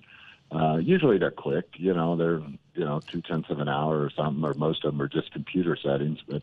[0.50, 1.66] uh, usually they're quick.
[1.74, 2.40] You know, they're
[2.74, 5.32] you know two tenths of an hour or something, or most of them are just
[5.32, 6.42] computer settings, but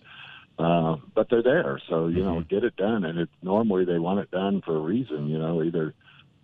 [0.59, 1.81] uh, but they're there.
[1.89, 3.05] So you know, get it done.
[3.05, 5.27] And it normally they want it done for a reason.
[5.27, 5.93] You know, either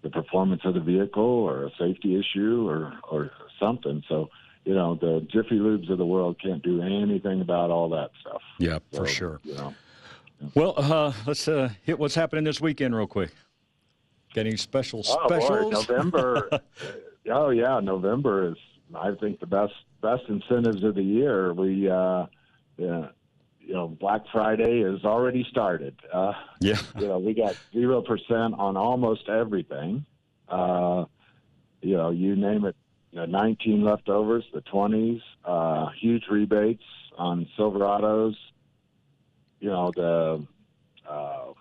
[0.01, 4.03] the performance of the vehicle or a safety issue or or something.
[4.07, 4.29] So
[4.63, 8.41] you know, the Jiffy Lubes of the world can't do anything about all that stuff.
[8.57, 9.39] Yeah, So, for sure.
[9.43, 9.73] You know.
[10.55, 13.31] Well, uh, let's uh, hit what's happening this weekend real quick.
[14.33, 15.63] Got any special Oh specials?
[15.63, 16.49] boy, November.
[17.31, 18.57] oh yeah, November is
[18.93, 21.53] I think the best best incentives of the year.
[21.53, 22.25] We uh,
[22.77, 23.07] yeah,
[23.65, 25.95] you know Black Friday has already started.
[26.11, 26.79] Uh, yeah.
[26.99, 30.05] you know we got zero percent on almost everything.
[30.47, 31.05] Uh,
[31.81, 32.75] you know you name it.
[33.13, 36.83] The 19 leftovers, the 20s, uh, huge rebates
[37.17, 38.35] on Silverados.
[39.61, 40.45] You know the
[41.09, 41.53] uh,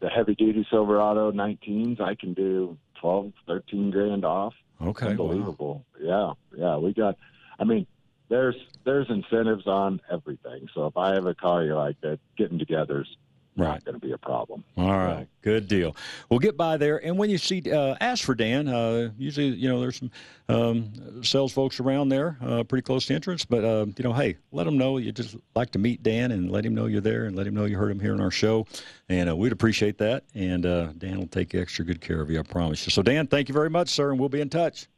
[0.00, 4.54] the heavy duty Silverado 19s, I can do 12, 13 grand off.
[4.80, 5.06] Okay.
[5.06, 5.10] wow.
[5.12, 5.86] Unbelievable.
[6.00, 6.76] Yeah, yeah.
[6.76, 7.16] We got.
[7.58, 7.86] I mean,
[8.28, 10.68] there's there's incentives on everything.
[10.74, 13.16] So if I have a car you like that, getting together's
[13.56, 13.68] Right.
[13.74, 14.64] not going to be a problem.
[14.76, 15.94] All right, good deal.
[16.28, 18.66] We'll get by there, and when you see, uh, ask for Dan.
[18.66, 20.10] Uh, usually, you know, there's some
[20.48, 23.44] um, sales folks around there, uh, pretty close to entrance.
[23.44, 26.50] But uh, you know, hey, let them know you just like to meet Dan, and
[26.50, 28.32] let him know you're there, and let him know you heard him here on our
[28.32, 28.66] show,
[29.08, 30.24] and uh, we'd appreciate that.
[30.34, 32.90] And uh, Dan will take extra good care of you, I promise you.
[32.90, 34.88] So, Dan, thank you very much, sir, and we'll be in touch.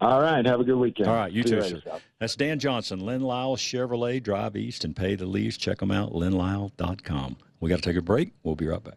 [0.00, 0.44] All right.
[0.46, 1.08] Have a good weekend.
[1.08, 2.00] All right, you See too, later, sir.
[2.18, 4.22] That's Dan Johnson, Lynn Lyle Chevrolet.
[4.22, 5.56] Drive east and pay the lease.
[5.56, 7.36] Check them out, lynnlyle.com.
[7.60, 8.32] We got to take a break.
[8.42, 8.94] We'll be right back.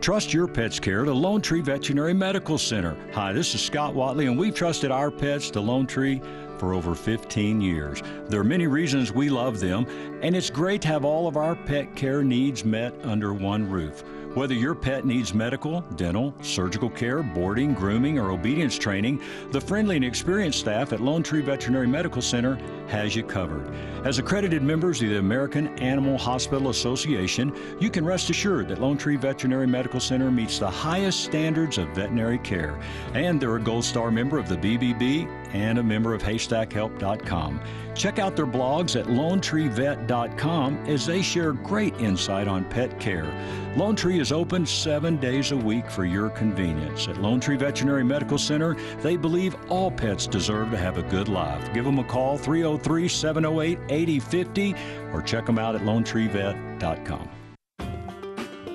[0.00, 2.96] Trust your pet's care to Lone Tree Veterinary Medical Center.
[3.12, 6.20] Hi, this is Scott Watley, and we've trusted our pets to Lone Tree
[6.58, 8.02] for over 15 years.
[8.28, 9.86] There are many reasons we love them,
[10.22, 14.04] and it's great to have all of our pet care needs met under one roof.
[14.36, 19.96] Whether your pet needs medical, dental, surgical care, boarding, grooming, or obedience training, the friendly
[19.96, 22.56] and experienced staff at Lone Tree Veterinary Medical Center
[22.88, 23.66] has you covered.
[24.04, 28.98] As accredited members of the American Animal Hospital Association, you can rest assured that Lone
[28.98, 32.78] Tree Veterinary Medical Center meets the highest standards of veterinary care.
[33.14, 37.58] And they're a Gold Star member of the BBB and a member of HaystackHelp.com.
[37.96, 43.32] Check out their blogs at LoneTreeVet.com as they share great insight on pet care.
[43.76, 47.08] Lone Tree is open seven days a week for your convenience.
[47.08, 51.28] At Lone Tree Veterinary Medical Center, they believe all pets deserve to have a good
[51.28, 51.72] life.
[51.72, 54.74] Give them a call 303 708 8050
[55.12, 57.30] or check them out at LoneTreeVet.com.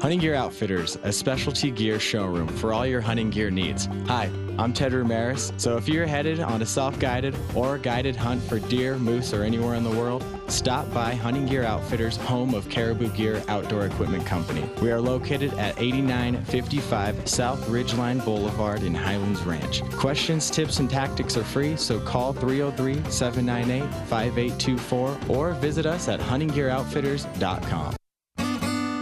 [0.02, 3.88] Hunting Gear Outfitters, a specialty gear showroom for all your hunting gear needs.
[4.08, 4.32] Hi,
[4.62, 5.52] I'm Ted Ramirez.
[5.58, 9.42] So if you're headed on a self guided or guided hunt for deer, moose, or
[9.42, 14.24] anywhere in the world, stop by Hunting Gear Outfitters, home of Caribou Gear Outdoor Equipment
[14.24, 14.70] Company.
[14.80, 19.82] We are located at 8955 South Ridgeline Boulevard in Highlands Ranch.
[19.94, 26.20] Questions, tips, and tactics are free, so call 303 798 5824 or visit us at
[26.20, 27.96] huntinggearoutfitters.com.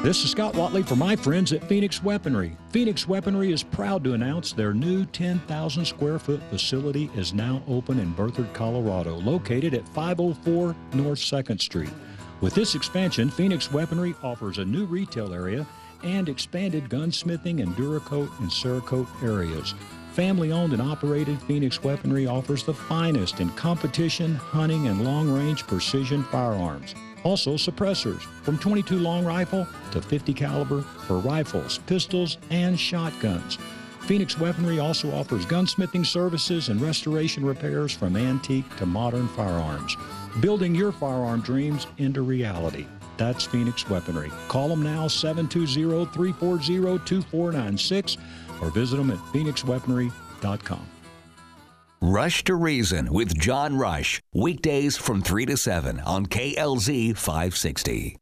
[0.02, 2.56] This is Scott Watley for my friends at Phoenix Weaponry.
[2.70, 8.00] Phoenix Weaponry is proud to announce their new 10,000 square foot facility is now open
[8.00, 11.90] in Berthoud, Colorado, located at 504 North 2nd Street.
[12.40, 15.68] With this expansion, Phoenix Weaponry offers a new retail area
[16.02, 19.76] and expanded gunsmithing and Duracoat and Cerakote areas.
[20.14, 25.68] Family owned and operated, Phoenix Weaponry offers the finest in competition, hunting, and long range
[25.68, 26.96] precision firearms.
[27.24, 33.58] Also, suppressors from 22 long rifle to 50 caliber for rifles, pistols, and shotguns.
[34.02, 39.96] Phoenix Weaponry also offers gunsmithing services and restoration repairs from antique to modern firearms,
[40.40, 42.88] building your firearm dreams into reality.
[43.18, 44.32] That's Phoenix Weaponry.
[44.48, 48.18] Call them now 720 340 2496
[48.62, 50.88] or visit them at phoenixweaponry.com.
[52.02, 54.22] Rush to Reason with John Rush.
[54.34, 58.16] Weekdays from 3 to 7 on KLZ 560.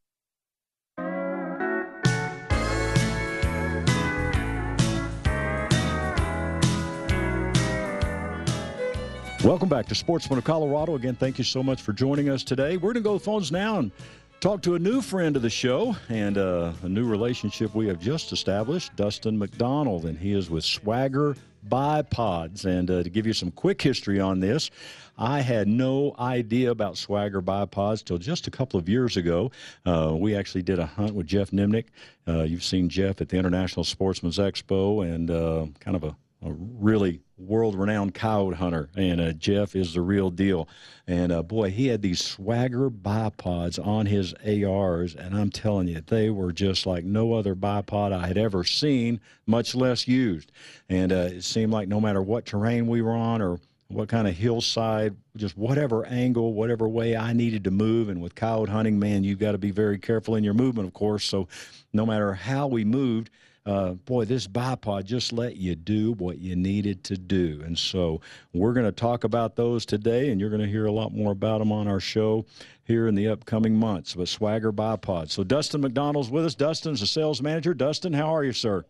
[9.44, 10.96] Welcome back to Sportsman of Colorado.
[10.96, 12.78] Again, thank you so much for joining us today.
[12.78, 13.92] We're going to go phones now and
[14.40, 18.00] talk to a new friend of the show and uh, a new relationship we have
[18.00, 21.36] just established, Dustin McDonald, and he is with Swagger
[21.68, 22.66] bipods.
[22.66, 24.70] And uh, to give you some quick history on this,
[25.18, 29.52] I had no idea about Swagger bipods till just a couple of years ago.
[29.86, 31.86] Uh, we actually did a hunt with Jeff Nimnick.
[32.28, 36.52] Uh, you've seen Jeff at the International Sportsman's Expo and uh, kind of a, a
[36.52, 40.68] really world renowned coyote hunter, and uh, Jeff is the real deal.
[41.08, 46.02] And uh, boy, he had these swagger bipods on his ARs, and I'm telling you,
[46.06, 50.52] they were just like no other bipod I had ever seen, much less used.
[50.90, 54.28] And uh, it seemed like no matter what terrain we were on or what kind
[54.28, 58.10] of hillside, just whatever angle, whatever way I needed to move.
[58.10, 60.94] And with coyote hunting, man, you've got to be very careful in your movement, of
[60.94, 61.24] course.
[61.24, 61.48] So
[61.94, 63.30] no matter how we moved,
[63.68, 67.62] uh, boy, this bipod just let you do what you needed to do.
[67.66, 68.22] And so
[68.54, 71.34] we're going to talk about those today, and you're going to hear a lot more
[71.34, 72.46] about them on our show
[72.86, 75.30] here in the upcoming months with Swagger Bipod.
[75.30, 76.56] So Dustin McDonald's with us.
[76.56, 77.74] Dustin's the sales manager.
[77.74, 78.86] Dustin, how are you, sir?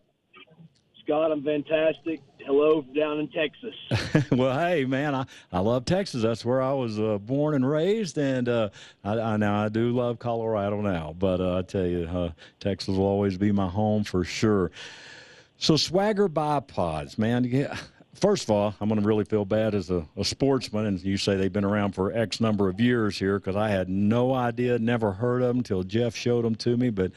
[1.08, 2.20] Scott, I'm fantastic.
[2.40, 4.30] Hello down in Texas.
[4.30, 6.20] well, hey, man, I, I love Texas.
[6.20, 8.68] That's where I was uh, born and raised, and uh,
[9.02, 11.14] I, I now I do love Colorado now.
[11.18, 14.70] But uh, I tell you, uh, Texas will always be my home for sure.
[15.56, 17.44] So Swagger bipods, man.
[17.44, 17.74] Yeah,
[18.12, 21.16] first of all, I'm going to really feel bad as a, a, sportsman, and you
[21.16, 24.78] say they've been around for X number of years here because I had no idea,
[24.78, 26.90] never heard of them until Jeff showed them to me.
[26.90, 27.12] But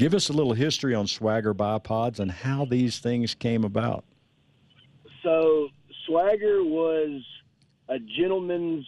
[0.00, 4.02] give us a little history on Swagger bipods and how these things came about.
[5.22, 5.68] So
[6.06, 7.22] Swagger was
[7.90, 8.86] a gentleman's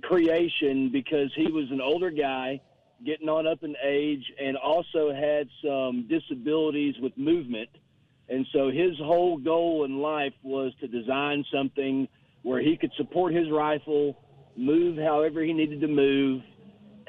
[0.00, 2.62] creation because he was an older guy
[3.04, 7.68] getting on up in age and also had some disabilities with movement
[8.30, 12.08] and so his whole goal in life was to design something
[12.42, 14.16] where he could support his rifle,
[14.56, 16.42] move however he needed to move,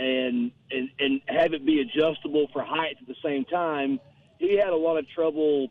[0.01, 3.99] and and and have it be adjustable for height at the same time.
[4.39, 5.67] He had a lot of trouble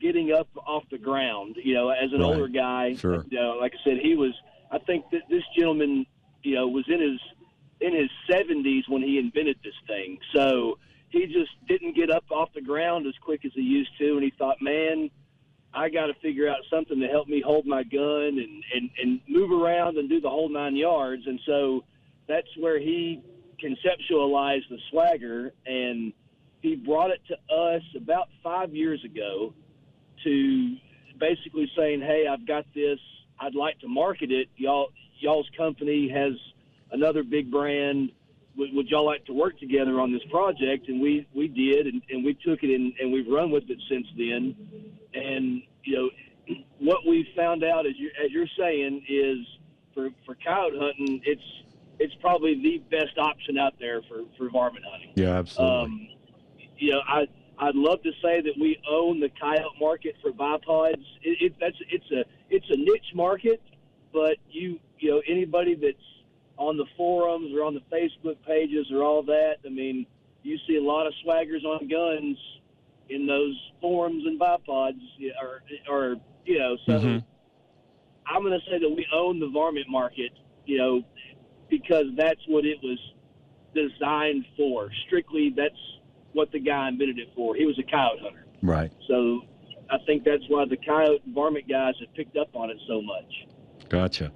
[0.00, 1.56] getting up off the ground.
[1.62, 2.26] You know, as an right.
[2.26, 3.24] older guy, sure.
[3.30, 4.32] you uh, know, like I said, he was.
[4.70, 6.06] I think that this gentleman,
[6.42, 7.20] you know, was in his
[7.80, 10.18] in his 70s when he invented this thing.
[10.34, 14.12] So he just didn't get up off the ground as quick as he used to,
[14.12, 15.10] and he thought, man,
[15.72, 19.20] I got to figure out something to help me hold my gun and, and and
[19.28, 21.22] move around and do the whole nine yards.
[21.26, 21.84] And so
[22.28, 23.22] that's where he
[23.62, 26.12] conceptualized the swagger, and
[26.60, 29.54] he brought it to us about five years ago
[30.24, 30.76] to
[31.18, 32.98] basically saying, "Hey, I've got this.
[33.38, 34.48] I'd like to market it.
[34.56, 36.32] Y'all, y'all's company has
[36.92, 38.12] another big brand
[38.56, 40.88] would, would y'all like to work together on this project?
[40.88, 43.78] And we, we did, and, and we took it and, and we've run with it
[43.88, 44.54] since then.
[45.14, 46.10] And, you know,
[46.78, 49.38] what we found out, as, you, as you're saying, is
[49.94, 51.42] for, for coyote hunting, it's,
[52.00, 55.12] it's probably the best option out there for, for varmint hunting.
[55.14, 55.84] Yeah, absolutely.
[55.84, 56.08] Um,
[56.78, 57.26] you know, I,
[57.58, 61.04] I'd love to say that we own the coyote market for bipods.
[61.22, 63.62] It, it, that's it's a it's a niche market,
[64.12, 65.96] but you you know anybody that's
[66.56, 69.56] on the forums or on the Facebook pages or all that.
[69.64, 70.06] I mean,
[70.42, 72.38] you see a lot of swaggers on guns
[73.10, 75.00] in those forums and bipods,
[75.42, 76.16] or, or
[76.46, 77.18] you know, so mm-hmm.
[78.26, 80.32] I'm going to say that we own the varmint market,
[80.64, 81.02] you know,
[81.70, 82.98] because that's what it was
[83.74, 84.90] designed for.
[85.06, 85.74] Strictly, that's
[86.32, 87.54] what the guy invented it for.
[87.54, 88.44] He was a coyote hunter.
[88.62, 88.92] Right.
[89.08, 89.42] So
[89.88, 93.00] I think that's why the coyote and varmint guys have picked up on it so
[93.00, 93.46] much.
[93.88, 94.32] Gotcha.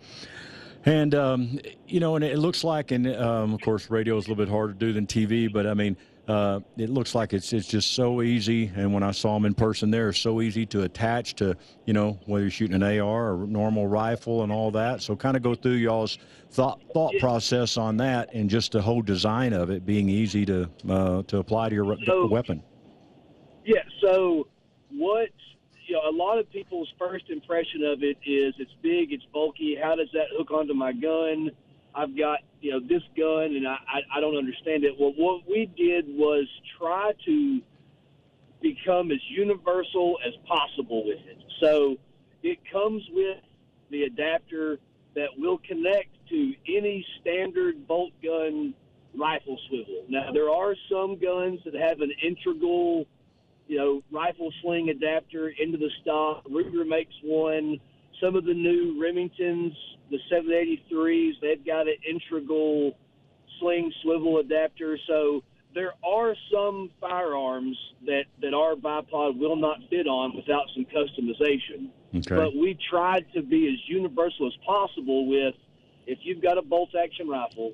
[0.87, 4.29] And um, you know, and it looks like, and um, of course, radio is a
[4.29, 5.51] little bit harder to do than TV.
[5.51, 5.97] But I mean,
[6.27, 8.71] uh, it looks like it's it's just so easy.
[8.75, 11.55] And when I saw them in person, there, it's so easy to attach to
[11.85, 15.03] you know whether you're shooting an AR or normal rifle and all that.
[15.03, 16.19] So kind of go through y'all's
[16.51, 20.71] thought thought process on that and just the whole design of it being easy to
[20.89, 22.63] uh, to apply to your So- weapon.
[23.67, 23.83] Yeah.
[24.01, 24.47] So
[24.91, 25.29] what
[25.87, 29.77] you know, a lot of people's first impression of it is it's big, it's bulky.
[29.81, 31.51] How does that hook onto my gun?
[31.95, 34.95] I've got you know this gun, and I I, I don't understand it.
[34.99, 36.47] Well, what we did was
[36.79, 37.61] try to
[38.61, 41.39] become as universal as possible with it.
[41.61, 41.97] So
[42.43, 43.39] it comes with
[43.91, 44.79] the adapter
[45.15, 48.75] that will connect to any standard bolt gun
[49.17, 50.05] rifle swivel.
[50.09, 53.07] Now there are some guns that have an integral
[53.67, 56.45] you know, rifle sling adapter into the stock.
[56.47, 57.81] Ruger makes one.
[58.21, 59.75] Some of the new Remingtons,
[60.11, 62.97] the 783s, they've got an integral
[63.59, 64.99] sling swivel adapter.
[65.07, 65.43] So
[65.75, 71.89] there are some firearms that, that our bipod will not fit on without some customization.
[72.15, 72.37] Okay.
[72.37, 75.55] But we tried to be as universal as possible with
[76.07, 77.73] if you've got a bolt action rifle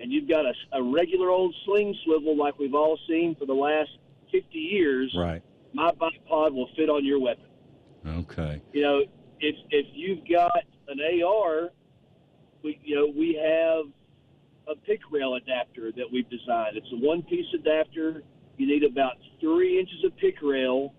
[0.00, 3.52] and you've got a, a regular old sling swivel like we've all seen for the
[3.52, 3.90] last
[4.30, 5.42] 50 years, Right.
[5.74, 7.44] my bipod will fit on your weapon.
[8.06, 8.62] Okay.
[8.72, 9.02] You know,
[9.42, 11.70] if if you've got an AR,
[12.62, 13.86] we you know we have
[14.68, 16.76] a pick rail adapter that we've designed.
[16.76, 18.22] It's a one piece adapter.
[18.56, 20.94] You need about three inches of pick rail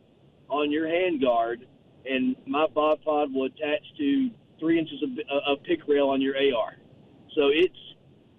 [0.50, 1.66] on your handguard,
[2.06, 4.30] and my bipod will attach to
[4.60, 5.10] three inches of,
[5.48, 6.76] of pick rail on your AR.
[7.36, 7.80] So it's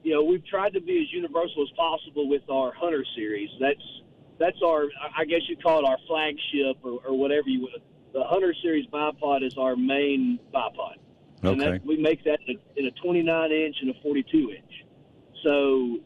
[0.02, 3.48] you know we've tried to be as universal as possible with our Hunter series.
[3.58, 4.02] That's
[4.38, 4.84] that's our
[5.16, 7.80] I guess you call it our flagship or, or whatever you would.
[8.14, 10.94] The Hunter series bipod is our main bipod.
[11.42, 11.72] And Okay.
[11.72, 14.84] that, we make that in a, in a 29 inch and a 42 inch.
[15.42, 15.98] So,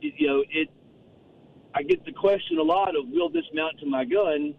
[0.00, 0.70] you know, it.
[1.74, 4.54] I get the question a lot of, will this mount to my gun?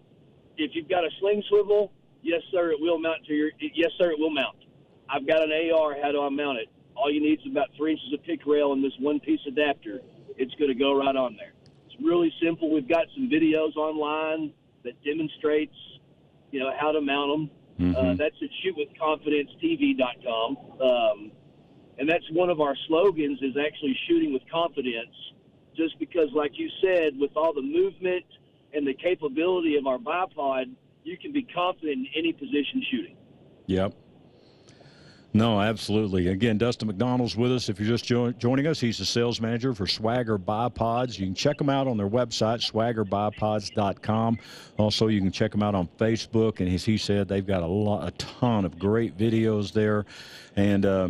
[0.57, 3.51] If you've got a sling swivel, yes, sir, it will mount to your.
[3.59, 4.57] Yes, sir, it will mount.
[5.09, 5.95] I've got an AR.
[6.01, 6.67] How do I mount it?
[6.95, 10.01] All you need is about three inches of pick rail and this one piece adapter.
[10.37, 11.53] It's going to go right on there.
[11.87, 12.71] It's really simple.
[12.71, 14.53] We've got some videos online
[14.83, 15.75] that demonstrates,
[16.53, 17.49] you know, how to mount them.
[17.95, 20.57] Uh, that's at shootwithconfidencetv.com.
[20.79, 21.31] Um,
[21.97, 25.15] and that's one of our slogans is actually shooting with confidence.
[25.75, 28.25] Just because, like you said, with all the movement
[28.73, 30.65] and the capability of our bipod,
[31.03, 33.17] you can be confident in any position shooting.
[33.65, 33.95] Yep.
[35.35, 36.27] No, absolutely.
[36.27, 37.67] Again, Dustin McDonald's with us.
[37.67, 41.17] If you're just jo- joining us, he's the sales manager for Swagger Bipods.
[41.17, 44.37] You can check them out on their website, swaggerbipods.com.
[44.77, 46.59] Also, you can check them out on Facebook.
[46.59, 50.05] And as he said, they've got a lot, a ton of great videos there.
[50.55, 51.09] And, uh,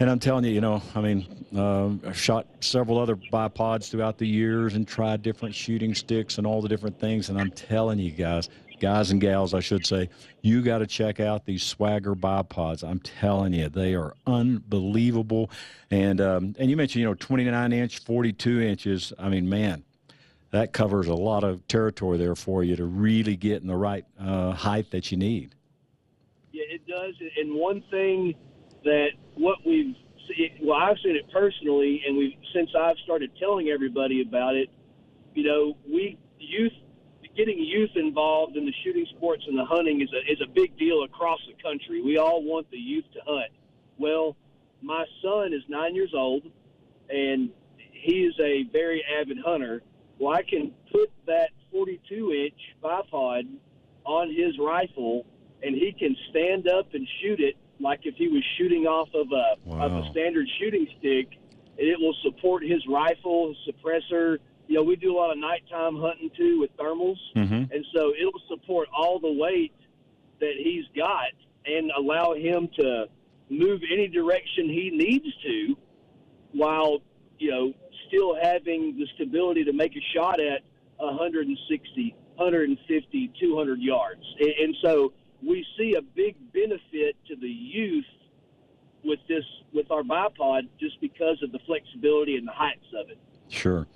[0.00, 4.16] and I'm telling you, you know, I mean, um, I've shot several other bipods throughout
[4.16, 7.28] the years and tried different shooting sticks and all the different things.
[7.28, 8.48] And I'm telling you guys,
[8.80, 10.08] guys and gals, I should say,
[10.42, 12.82] you got to check out these Swagger bipods.
[12.82, 15.50] I'm telling you, they are unbelievable.
[15.90, 19.12] And um, and you mentioned, you know, 29 inch, 42 inches.
[19.18, 19.84] I mean, man,
[20.50, 24.04] that covers a lot of territory there for you to really get in the right
[24.20, 25.54] uh, height that you need.
[26.52, 27.14] Yeah, it does.
[27.36, 28.34] And one thing
[28.84, 29.94] that what we've
[30.62, 34.68] well, I've seen it personally, and we since I've started telling everybody about it.
[35.34, 36.72] You know, we youth
[37.38, 40.76] getting youth involved in the shooting sports and the hunting is a is a big
[40.76, 42.02] deal across the country.
[42.02, 43.52] We all want the youth to hunt.
[43.96, 44.36] Well,
[44.82, 46.42] my son is nine years old,
[47.08, 49.82] and he is a very avid hunter.
[50.18, 53.42] Well, I can put that 42 inch bipod
[54.04, 55.24] on his rifle,
[55.62, 59.28] and he can stand up and shoot it like if he was shooting off of
[59.30, 61.28] a of a standard shooting stick,
[61.78, 64.38] and it will support his rifle suppressor.
[64.68, 67.72] You know, we do a lot of nighttime hunting too with thermals, Mm-hmm.
[67.72, 69.72] and so it'll support all the weight
[70.40, 71.32] that he's got
[71.66, 73.06] and allow him to
[73.50, 75.76] move any direction he needs to,
[76.52, 76.98] while
[77.38, 77.72] you know
[78.08, 80.60] still having the stability to make a shot at
[80.98, 84.22] 160, 150, 200 yards.
[84.38, 85.12] And, and so
[85.42, 88.04] we see a big benefit to the youth
[89.04, 93.18] with this with our bipod just because of the flexibility and the heights of it.
[93.48, 93.86] Sure.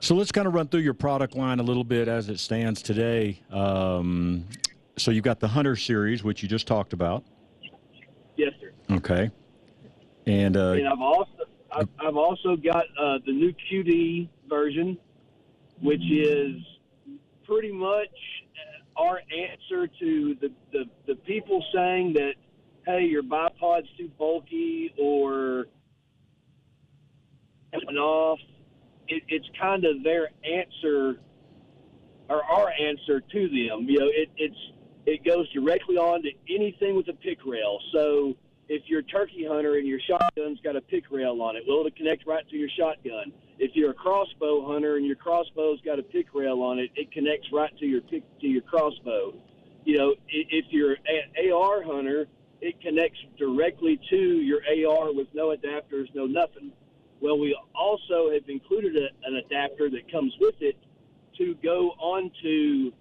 [0.00, 2.82] So let's kind of run through your product line a little bit as it stands
[2.82, 3.40] today.
[3.50, 4.46] Um,
[4.96, 7.24] so you've got the Hunter series, which you just talked about.
[8.36, 8.72] Yes, sir.
[8.96, 9.30] Okay.
[10.26, 11.30] And uh, and I've also
[11.72, 14.98] I've, I've also got uh, the new QD version,
[15.80, 16.56] which is
[17.44, 18.08] pretty much
[18.96, 22.34] our answer to the, the, the people saying that
[22.86, 25.66] hey your bipod's too bulky or
[27.98, 28.38] off.
[29.08, 31.20] It, it's kind of their answer
[32.28, 33.86] or our answer to them.
[33.88, 34.56] You know, it, it's
[35.06, 37.78] it goes directly on to anything with a pick rail.
[37.92, 38.34] So
[38.68, 41.80] if you're a turkey hunter and your shotgun's got a pick rail on it, well,
[41.80, 43.32] it'll connect right to your shotgun.
[43.58, 47.12] If you're a crossbow hunter and your crossbow's got a pick rail on it, it
[47.12, 49.34] connects right to your pick to your crossbow.
[49.84, 52.26] You know, if you're an AR hunter,
[52.60, 56.72] it connects directly to your AR with no adapters, no nothing.
[57.20, 60.76] Well, we also have included a, an adapter that comes with it
[61.38, 62.92] to go onto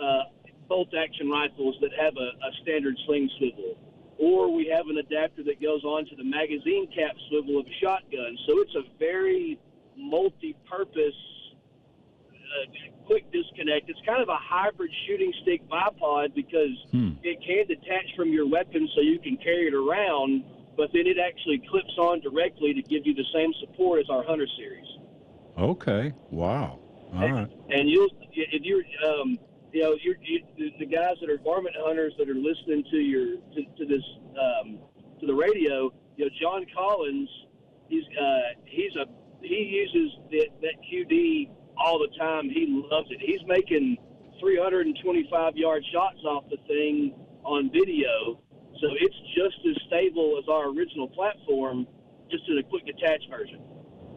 [0.00, 0.24] uh,
[0.68, 3.76] bolt action rifles that have a, a standard sling swivel.
[4.18, 8.36] Or we have an adapter that goes onto the magazine cap swivel of a shotgun.
[8.46, 9.58] So it's a very
[9.96, 11.14] multi purpose
[12.52, 13.88] uh, quick disconnect.
[13.88, 17.10] It's kind of a hybrid shooting stick bipod because hmm.
[17.22, 20.44] it can detach from your weapon so you can carry it around,
[20.76, 24.24] but then it actually clips on directly to give you the same support as our
[24.24, 24.86] Hunter series.
[25.58, 26.12] Okay.
[26.30, 26.78] Wow.
[27.12, 27.50] All and, right.
[27.70, 29.38] And you'll if you're um,
[29.72, 30.42] you know you're, you,
[30.78, 34.02] the guys that are varmint hunters that are listening to your to, to this
[34.40, 34.78] um,
[35.20, 35.92] to the radio.
[36.16, 37.28] You know, John Collins.
[37.88, 39.04] He's uh, he's a
[39.42, 42.48] he uses that, that QD all the time.
[42.48, 43.18] He loves it.
[43.20, 43.98] He's making
[44.40, 47.14] 325 yard shots off the thing
[47.44, 48.40] on video,
[48.82, 51.86] so it's just as stable as our original platform,
[52.30, 53.62] just in a quick detach version.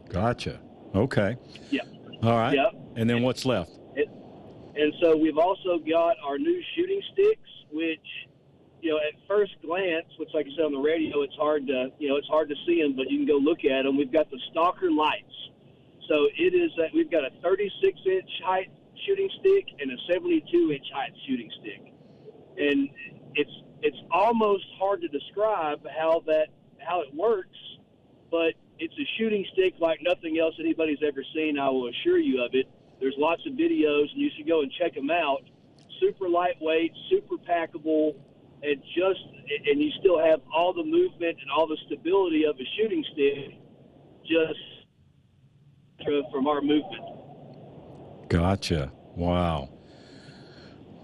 [0.08, 0.60] Gotcha.
[0.94, 1.36] Okay.
[1.70, 1.82] Yeah.
[2.22, 2.54] All right.
[2.54, 2.74] Yep.
[2.96, 3.70] And then what's left?
[3.94, 4.08] It,
[4.74, 8.06] and so we've also got our new shooting sticks, which
[8.82, 11.92] you know, at first glance, which like I said on the radio, it's hard to
[11.98, 13.96] you know it's hard to see them, but you can go look at them.
[13.96, 15.34] We've got the Stalker lights,
[16.08, 18.70] so it is that we've got a 36 inch height
[19.06, 21.92] shooting stick and a 72 inch height shooting stick,
[22.58, 22.88] and
[23.34, 23.50] it's
[23.82, 26.48] it's almost hard to describe how that
[26.78, 27.58] how it works,
[28.30, 31.58] but it's a shooting stick like nothing else anybody's ever seen.
[31.58, 32.68] I will assure you of it.
[33.00, 35.42] There's lots of videos, and you should go and check them out.
[36.00, 38.14] Super lightweight, super packable,
[38.62, 39.20] and just
[39.66, 43.58] and you still have all the movement and all the stability of a shooting stick,
[44.22, 44.58] just
[46.30, 47.04] from our movement.
[48.28, 48.92] Gotcha.
[49.14, 49.70] Wow.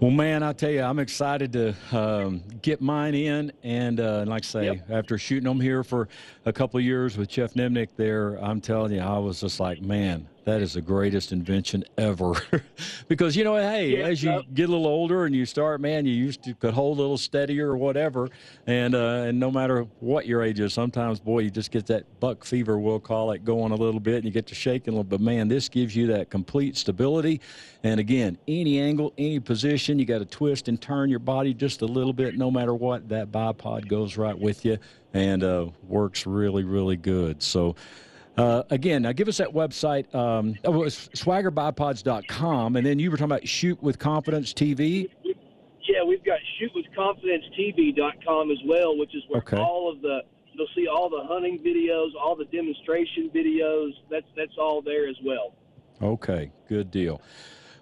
[0.03, 4.29] Well, man, I tell you, I'm excited to um, get mine in, and, uh, and
[4.29, 4.89] like I say, yep.
[4.89, 6.09] after shooting them here for
[6.45, 9.81] a couple of years with Jeff Nimnick, there, I'm telling you, I was just like,
[9.81, 12.33] man, that is the greatest invention ever.
[13.07, 16.05] because, you know, hey, yeah, as you get a little older and you start, man,
[16.05, 18.27] you used to could hold a little steadier or whatever.
[18.67, 22.03] And, uh, and no matter what your age is, sometimes, boy, you just get that
[22.19, 24.97] buck fever, we'll call it, going a little bit and you get to shaking a
[24.97, 25.21] little bit.
[25.21, 27.39] Man, this gives you that complete stability.
[27.83, 31.81] And again, any angle, any position, you got to twist and turn your body just
[31.81, 33.07] a little bit, no matter what.
[33.09, 34.77] That bipod goes right with you
[35.13, 37.41] and uh, works really, really good.
[37.41, 37.75] So,
[38.37, 43.31] uh, again, now give us that website, um, oh, swaggerbipods.com, and then you were talking
[43.31, 45.09] about Shoot with Confidence TV.
[45.23, 49.57] Yeah, we've got shootwithconfidencetv.com as well, which is where okay.
[49.57, 50.21] all of the
[50.53, 53.91] you'll see all the hunting videos, all the demonstration videos.
[54.09, 55.53] That's that's all there as well.
[56.01, 57.21] Okay, good deal.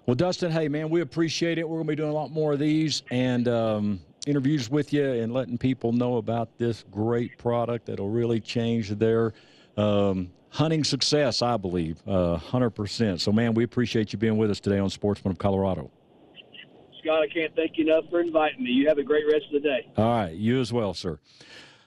[0.06, 1.68] Well, Dustin, hey man, we appreciate it.
[1.68, 5.04] We're going to be doing a lot more of these and um, interviews with you
[5.04, 9.32] and letting people know about this great product that'll really change their
[9.76, 13.20] um, hunting success, I believe, uh, 100%.
[13.20, 15.90] So, man, we appreciate you being with us today on Sportsman of Colorado.
[17.02, 18.70] Scott, I can't thank you enough for inviting me.
[18.70, 19.90] You have a great rest of the day.
[19.96, 20.34] All right.
[20.34, 21.18] You as well, sir.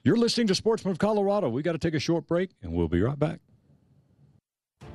[0.04, 1.48] You're listening to Sportsman of Colorado.
[1.48, 3.40] We got to take a short break, and we'll be right back.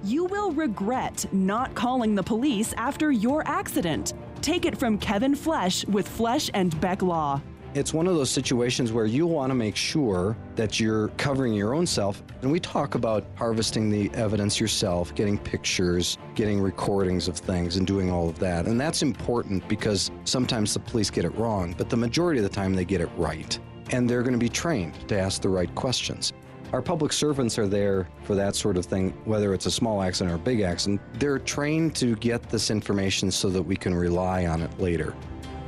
[0.04, 4.14] You will regret not calling the police after your accident.
[4.40, 7.40] Take it from Kevin Flesh with Flesh and Beck Law.
[7.72, 11.72] It's one of those situations where you want to make sure that you're covering your
[11.72, 12.20] own self.
[12.42, 17.86] And we talk about harvesting the evidence yourself, getting pictures, getting recordings of things, and
[17.86, 18.66] doing all of that.
[18.66, 22.48] And that's important because sometimes the police get it wrong, but the majority of the
[22.48, 23.56] time they get it right.
[23.92, 26.32] And they're going to be trained to ask the right questions.
[26.72, 30.32] Our public servants are there for that sort of thing, whether it's a small accident
[30.32, 31.00] or a big accident.
[31.20, 35.14] They're trained to get this information so that we can rely on it later.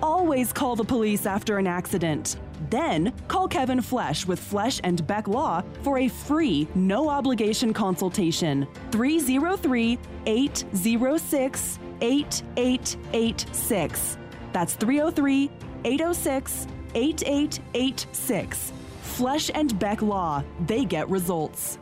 [0.03, 2.36] Always call the police after an accident.
[2.70, 8.66] Then call Kevin Flesh with Flesh and Beck Law for a free, no obligation consultation.
[8.90, 14.18] 303 806 8886.
[14.53, 15.50] That's 303
[15.84, 18.72] 806 8886.
[19.03, 21.78] Flesh and Beck Law, they get results.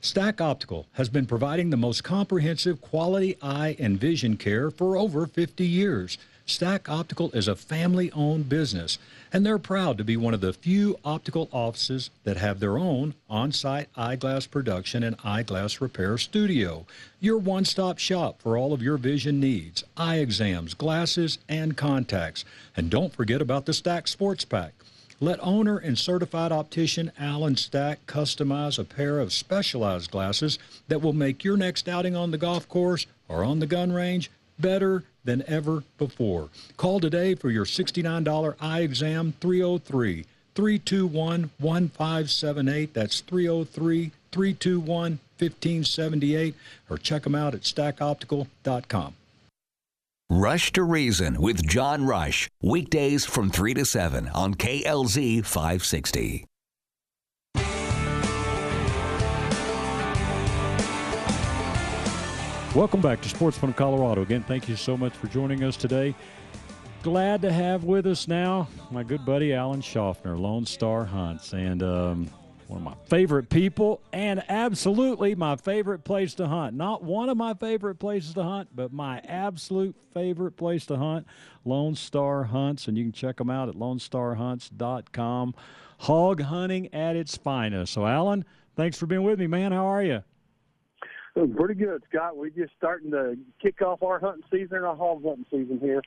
[0.00, 5.26] Stack Optical has been providing the most comprehensive quality eye and vision care for over
[5.26, 6.18] 50 years.
[6.46, 8.98] Stack Optical is a family owned business,
[9.32, 13.14] and they're proud to be one of the few optical offices that have their own
[13.30, 16.84] on site eyeglass production and eyeglass repair studio.
[17.18, 22.44] Your one stop shop for all of your vision needs eye exams, glasses, and contacts.
[22.76, 24.74] And don't forget about the Stack Sports Pack.
[25.20, 31.14] Let owner and certified optician Alan Stack customize a pair of specialized glasses that will
[31.14, 35.42] make your next outing on the golf course or on the gun range better than
[35.46, 36.48] ever before.
[36.76, 42.94] Call today for your $69 eye exam 303 321 1578.
[42.94, 46.54] That's 303 321 1578
[46.88, 49.14] or check them out at stackoptical.com.
[50.30, 52.48] Rush to Reason with John Rush.
[52.62, 56.46] Weekdays from 3 to 7 on KLZ 560.
[62.74, 64.22] Welcome back to Sportsman Colorado.
[64.22, 66.12] Again, thank you so much for joining us today.
[67.04, 71.84] Glad to have with us now my good buddy Alan Schaffner, Lone Star Hunts, and
[71.84, 72.28] um,
[72.66, 76.74] one of my favorite people, and absolutely my favorite place to hunt.
[76.74, 81.28] Not one of my favorite places to hunt, but my absolute favorite place to hunt,
[81.64, 85.54] Lone Star Hunts, and you can check them out at lonestarhunts.com.
[85.98, 87.92] Hog hunting at its finest.
[87.92, 88.44] So, Alan,
[88.74, 89.70] thanks for being with me, man.
[89.70, 90.24] How are you?
[91.34, 92.36] Pretty good, Scott.
[92.36, 96.02] We're just starting to kick off our hunting season, our hog hunting season here.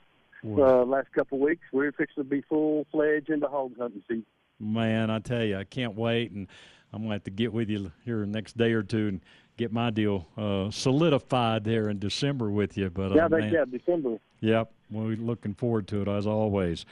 [0.46, 4.26] Uh, last couple of weeks, we're fixing to be full fledged into hog hunting season.
[4.60, 6.48] Man, I tell you, I can't wait, and
[6.94, 9.22] I'm going to have to get with you here the next day or two and
[9.58, 12.90] get my deal uh, solidified there in December with you.
[12.90, 14.18] But yeah, uh, they, man, yeah, December.
[14.40, 16.86] Yep, we're looking forward to it as always.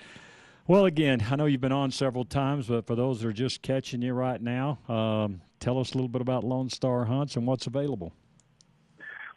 [0.68, 3.62] Well, again, I know you've been on several times, but for those that are just
[3.62, 7.46] catching you right now, um, tell us a little bit about Lone Star Hunts and
[7.46, 8.12] what's available.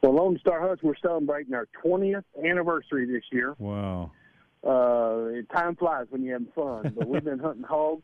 [0.02, 3.54] Well, Lone Star Hunts, we're celebrating our 20th anniversary this year.
[3.58, 4.12] Wow.
[4.62, 6.94] Uh, time flies when you're having fun.
[6.96, 8.02] But we've been hunting hogs.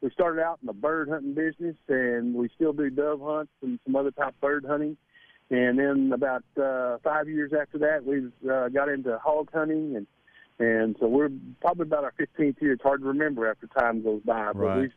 [0.00, 3.78] We started out in the bird hunting business, and we still do dove hunts and
[3.84, 4.96] some other type of bird hunting.
[5.50, 10.06] And then about uh, five years after that, we've uh, got into hog hunting, and
[10.60, 11.30] and so we're
[11.60, 12.72] probably about our 15th year.
[12.72, 14.78] It's hard to remember after time goes by, but Right.
[14.80, 14.90] we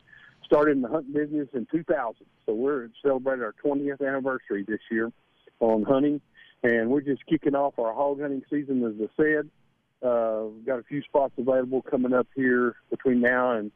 [0.44, 2.16] started in the hunting business in 2000.
[2.48, 5.12] So we're celebrating our 20th anniversary this year
[5.60, 6.20] on hunting,
[6.64, 9.50] and we're just kicking off our hog hunting season, as I said.
[10.08, 13.72] Uh, we've got a few spots available coming up here between now and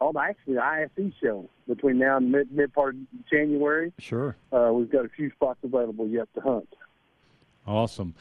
[0.00, 3.92] oh, actually the ISE show between now and mid mid part of January.
[3.98, 4.36] Sure.
[4.52, 6.68] Uh, we've got a few spots available yet to hunt.
[7.66, 8.14] Awesome.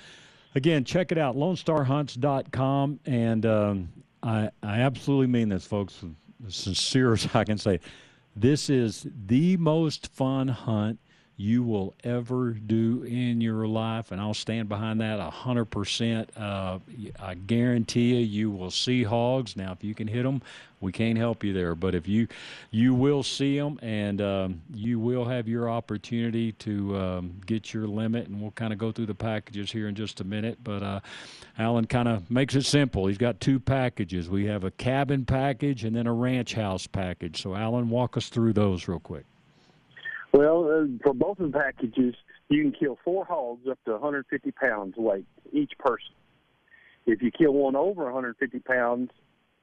[0.55, 2.99] Again, check it out, lonestarhunts.com.
[3.05, 3.89] And um,
[4.23, 6.03] I, I absolutely mean this, folks,
[6.45, 7.79] as sincere as I can say.
[8.35, 10.99] This is the most fun hunt
[11.39, 16.31] you will ever do in your life, and I'll stand behind that hundred percent.
[16.35, 16.79] Uh,
[17.19, 19.55] I guarantee you, you will see hogs.
[19.55, 20.41] Now, if you can hit them,
[20.81, 22.27] we can't help you there, but if you
[22.71, 27.87] you will see them, and um, you will have your opportunity to um, get your
[27.87, 30.57] limit, and we'll kind of go through the packages here in just a minute.
[30.63, 30.99] But uh,
[31.59, 33.05] Alan kind of makes it simple.
[33.05, 34.27] He's got two packages.
[34.27, 37.43] We have a cabin package and then a ranch house package.
[37.43, 39.25] So, Alan, walk us through those real quick.
[40.33, 42.15] Well, uh, for both of the packages,
[42.49, 46.13] you can kill four hogs up to 150 pounds weight each person.
[47.05, 49.09] If you kill one over 150 pounds,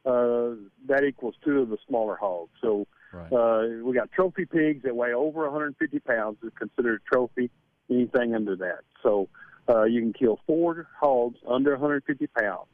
[0.06, 0.56] uh,
[0.86, 2.52] that equals two of the smaller hogs.
[2.60, 3.32] So Right.
[3.32, 7.50] uh, we got trophy pigs that weigh over 150 pounds is considered a trophy.
[7.90, 9.28] Anything under that, so
[9.68, 12.66] uh, you can kill four hogs under 150 pounds,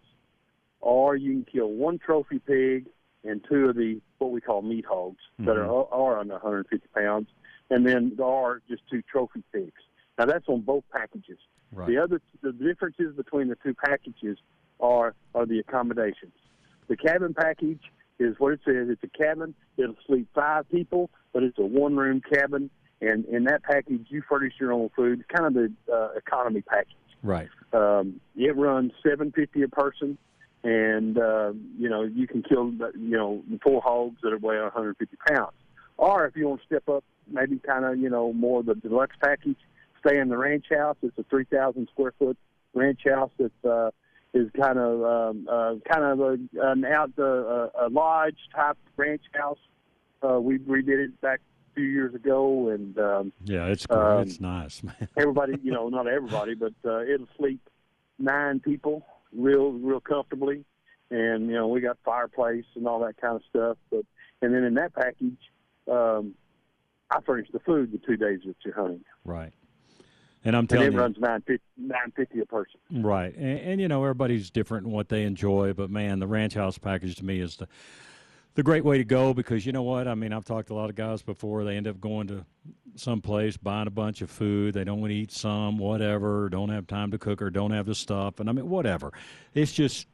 [0.80, 2.86] or you can kill one trophy pig
[3.24, 7.26] and two of the what we call meat hogs that are are under 150 pounds,
[7.70, 9.80] and then there are just two trophy pigs.
[10.18, 11.38] Now that's on both packages.
[11.72, 11.88] Right.
[11.88, 14.38] The other the differences between the two packages
[14.80, 16.32] are are the accommodations.
[16.88, 17.80] The cabin package
[18.18, 18.88] is what it says.
[18.88, 19.54] It's a cabin.
[19.76, 22.70] It'll sleep five people, but it's a one room cabin.
[23.00, 25.20] And in that package, you furnish your own food.
[25.20, 26.96] It's kind of the uh, economy package.
[27.22, 27.48] Right.
[27.72, 30.18] Um, it runs seven fifty a person,
[30.64, 35.52] and uh, you know you can kill you know four hogs that weigh 150 pounds.
[35.96, 38.74] Or if you want to step up, maybe kind of you know more of the
[38.74, 39.58] deluxe package,
[40.04, 40.96] stay in the ranch house.
[41.02, 42.36] It's a 3,000 square foot
[42.74, 43.90] ranch house that uh,
[44.34, 49.22] is kind of um, uh, kind of a, an out uh, a lodge type ranch
[49.32, 49.58] house.
[50.22, 51.40] Uh, we redid it back
[51.72, 54.00] a few years ago, and um, Yeah, it's great.
[54.00, 55.08] Um, it's nice, man.
[55.16, 57.60] everybody, you know, not everybody, but uh, it'll sleep
[58.18, 60.64] nine people real, real comfortably.
[61.10, 63.76] And you know, we got fireplace and all that kind of stuff.
[63.90, 64.04] But
[64.42, 65.38] and then in that package,
[65.90, 66.34] um,
[67.10, 69.04] I furnish the food the two days that you're hunting.
[69.24, 69.52] Right.
[70.44, 72.80] And I'm telling and it you, runs nine fifty nine fifty a person.
[72.90, 76.54] Right, and, and you know everybody's different in what they enjoy, but man, the ranch
[76.54, 77.68] house package to me is the
[78.54, 80.08] the great way to go because you know what?
[80.08, 81.64] I mean, I've talked to a lot of guys before.
[81.64, 82.44] They end up going to
[82.96, 84.74] some place, buying a bunch of food.
[84.74, 86.48] They don't want to eat some, whatever.
[86.48, 89.12] Don't have time to cook or don't have the stuff, and I mean, whatever.
[89.52, 90.06] It's just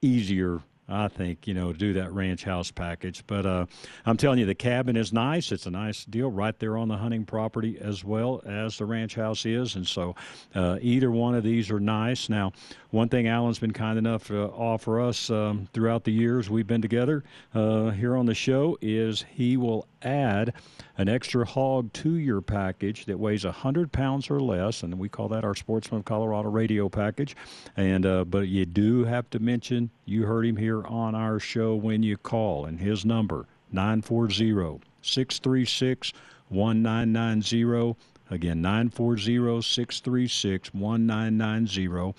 [0.00, 3.24] easier I think, you know, do that ranch house package.
[3.26, 3.66] But uh,
[4.04, 5.52] I'm telling you, the cabin is nice.
[5.52, 9.14] It's a nice deal right there on the hunting property as well as the ranch
[9.14, 9.76] house is.
[9.76, 10.16] And so
[10.54, 12.28] uh, either one of these are nice.
[12.28, 12.52] Now,
[12.92, 16.82] one thing Alan's been kind enough to offer us um, throughout the years we've been
[16.82, 17.24] together
[17.54, 20.52] uh, here on the show is he will add
[20.98, 25.26] an extra hog to your package that weighs 100 pounds or less, and we call
[25.28, 27.34] that our Sportsman of Colorado radio package.
[27.78, 31.74] And uh, but you do have to mention you heard him here on our show
[31.74, 36.12] when you call, and his number 940 636
[36.50, 37.96] 1990.
[38.32, 42.14] Again, 940 636 1990.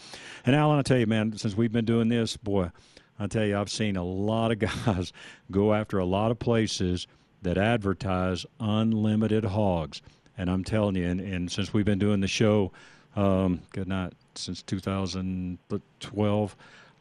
[0.46, 2.70] And Alan, I tell you, man, since we've been doing this, boy,
[3.18, 5.12] I tell you, I've seen a lot of guys
[5.50, 7.08] go after a lot of places
[7.42, 10.04] that advertise unlimited hogs.
[10.38, 12.72] And I'm telling you, and, and since we've been doing the show,
[13.16, 16.56] um, good night, since 2012,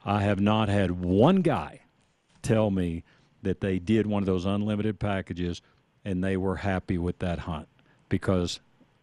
[0.06, 1.80] I have not had one guy
[2.40, 3.04] tell me
[3.42, 5.60] that they did one of those unlimited packages
[6.02, 7.68] and they were happy with that hunt
[8.08, 8.60] because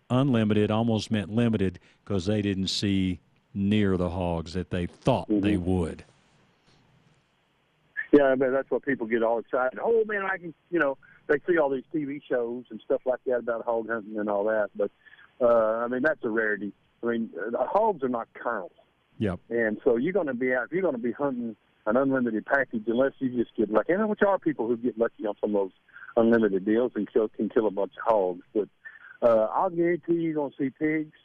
[0.10, 3.20] unlimited almost meant limited because they didn't see
[3.53, 5.41] near the hogs that they thought mm-hmm.
[5.41, 6.03] they would.
[8.12, 9.80] Yeah, I mean that's what people get all excited.
[9.82, 10.97] Oh man, I can, you know,
[11.28, 14.45] they see all these TV shows and stuff like that about hog hunting and all
[14.45, 14.89] that, but
[15.41, 16.74] uh, I mean that's a rarity.
[17.03, 18.72] I mean, the hogs are not kernels.
[19.20, 19.39] Yep.
[19.49, 21.55] And so you're going to be out if you're going to be hunting
[21.86, 23.93] an unlimited package, unless you just get lucky.
[23.93, 25.72] And which are people who get lucky on some of those
[26.16, 28.43] unlimited deals and kill, can kill a bunch of hogs.
[28.53, 28.70] But
[29.22, 31.17] uh, I'll guarantee you're going to see pigs.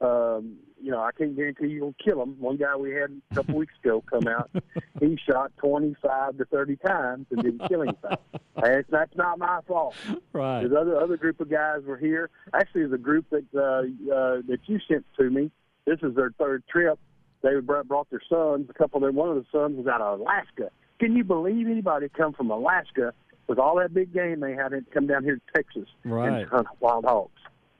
[0.00, 2.36] Um, you know, I can't guarantee you'll kill them.
[2.38, 4.50] One guy we had a couple weeks ago come out,
[4.98, 8.16] he shot 25 to 30 times and didn't kill anything.
[8.56, 9.94] That's, that's not my fault.
[10.34, 10.68] Right.
[10.68, 12.28] The other other group of guys were here.
[12.52, 15.50] Actually, the group that uh, uh, that you sent to me.
[15.86, 16.98] This is their third trip.
[17.42, 18.68] They brought, brought their sons.
[18.68, 19.16] A couple of them.
[19.16, 20.70] One of the sons was out of Alaska.
[20.98, 23.14] Can you believe anybody come from Alaska
[23.50, 26.42] with all that big game they had and come down here to Texas right.
[26.42, 27.32] and hunt wild hogs?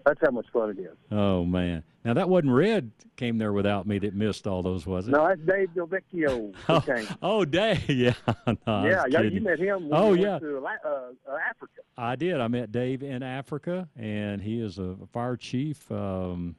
[0.04, 0.96] That's how much fun it is.
[1.12, 1.84] Oh man!
[2.04, 5.12] Now that wasn't Red came there without me that missed all those, was it?
[5.12, 6.54] No, that's Dave Delvecchio.
[6.68, 8.14] oh, oh, Dave, yeah,
[8.46, 9.20] no, yeah, yeah.
[9.20, 9.90] You met him.
[9.92, 10.38] oh, yeah.
[10.40, 11.82] To, uh, Africa.
[11.96, 12.40] I did.
[12.40, 16.56] I met Dave in Africa, and he is a fire chief um,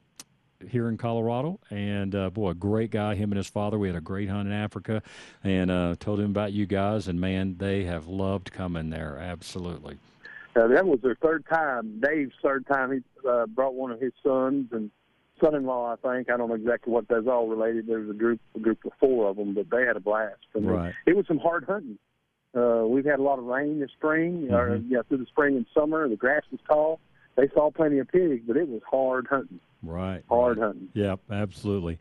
[0.68, 1.60] here in Colorado.
[1.70, 3.14] And uh, boy, a great guy.
[3.14, 3.78] Him and his father.
[3.78, 5.02] We had a great hunt in Africa,
[5.42, 7.08] and uh, told him about you guys.
[7.08, 9.18] And man, they have loved coming there.
[9.18, 9.98] Absolutely.
[10.54, 12.00] Uh, that was their third time.
[12.00, 12.92] Dave's third time.
[12.92, 14.90] He uh, brought one of his sons and
[15.42, 15.92] son-in-law.
[15.94, 17.86] I think I don't know exactly what that's all related.
[17.86, 20.36] There was a group, a group of four of them, but they had a blast.
[20.54, 20.94] And right.
[21.06, 21.98] It was some hard hunting.
[22.54, 24.54] Uh, we've had a lot of rain this spring, mm-hmm.
[24.54, 26.06] or yeah, through the spring and summer.
[26.08, 27.00] The grass was tall.
[27.36, 29.60] They saw plenty of pigs, but it was hard hunting.
[29.82, 30.22] Right.
[30.28, 30.66] Hard right.
[30.66, 30.88] hunting.
[30.94, 31.98] Yep, absolutely.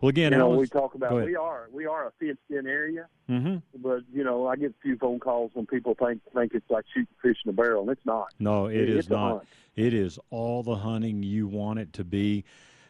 [0.00, 3.06] Well, again, you know, Alan, we talk about we are we are a fenced-in area,
[3.30, 3.56] mm-hmm.
[3.82, 6.84] but you know, I get a few phone calls when people think think it's like
[6.92, 8.34] shooting fish in a barrel, and it's not.
[8.38, 9.46] No, it, it is not.
[9.76, 12.44] It is all the hunting you want it to be.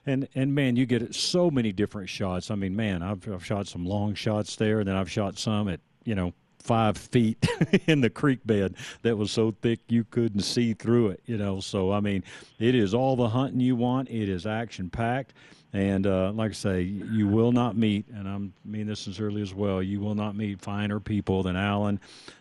[0.05, 2.51] And and man, you get so many different shots.
[2.51, 5.69] I mean, man, I've, I've shot some long shots there, and then I've shot some
[5.69, 6.35] at you know
[6.65, 7.47] five feet
[7.87, 11.21] in the creek bed that was so thick you couldn't see through it.
[11.27, 12.25] You know, so I mean,
[12.59, 14.09] it is all the hunting you want.
[14.11, 15.35] It is action packed.
[15.75, 19.53] And uh, like I say, you will not meet, and I mean this sincerely as
[19.53, 21.99] well, you will not meet finer people than Alan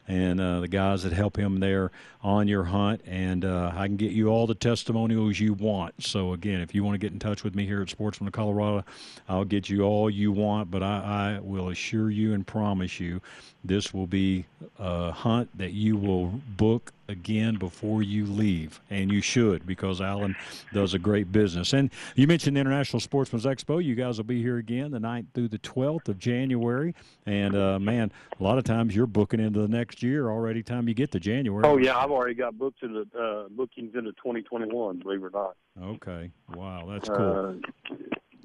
[0.07, 3.01] and uh, the guys that help him there on your hunt.
[3.07, 6.03] And uh, I can get you all the testimonials you want.
[6.03, 8.33] So, again, if you want to get in touch with me here at Sportsman of
[8.33, 8.85] Colorado,
[9.27, 10.69] I'll get you all you want.
[10.69, 13.19] But I, I will assure you and promise you
[13.63, 14.45] this will be
[14.77, 20.35] a hunt that you will book again before you leave, and you should because Alan
[20.73, 21.73] does a great business.
[21.73, 23.83] And you mentioned the International Sportsman's Expo.
[23.83, 26.93] You guys will be here again the 9th through the 12th of January.
[27.25, 30.61] And uh, man, a lot of times you're booking into the next year already.
[30.61, 31.63] Time you get to January.
[31.65, 34.99] Oh yeah, I've already got books into uh, bookings into 2021.
[34.99, 35.55] Believe it or not.
[35.81, 36.31] Okay.
[36.53, 37.59] Wow, that's cool.
[37.91, 37.95] Uh,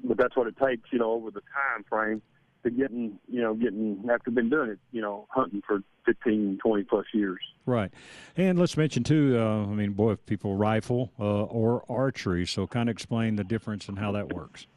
[0.03, 2.21] but that's what it takes, you know, over the time frame
[2.63, 6.83] to getting, you know, getting after been doing it, you know, hunting for 15, 20
[6.83, 7.39] plus years.
[7.65, 7.91] Right.
[8.35, 12.67] And let's mention, too, uh, I mean, boy, if people rifle uh, or archery, so
[12.67, 14.67] kind of explain the difference and how that works.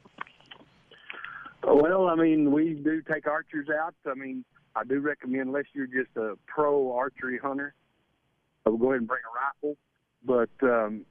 [1.64, 3.94] Well, I mean, we do take archers out.
[4.06, 7.74] I mean, I do recommend, unless you're just a pro archery hunter,
[8.64, 9.76] i will go ahead and bring a rifle.
[10.24, 11.04] But um,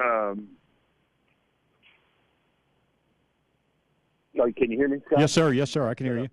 [0.00, 0.48] um,
[4.42, 4.98] sorry, can you hear me?
[5.06, 5.20] Scott?
[5.20, 5.52] Yes, sir.
[5.52, 5.88] Yes, sir.
[5.88, 6.28] I can hear you.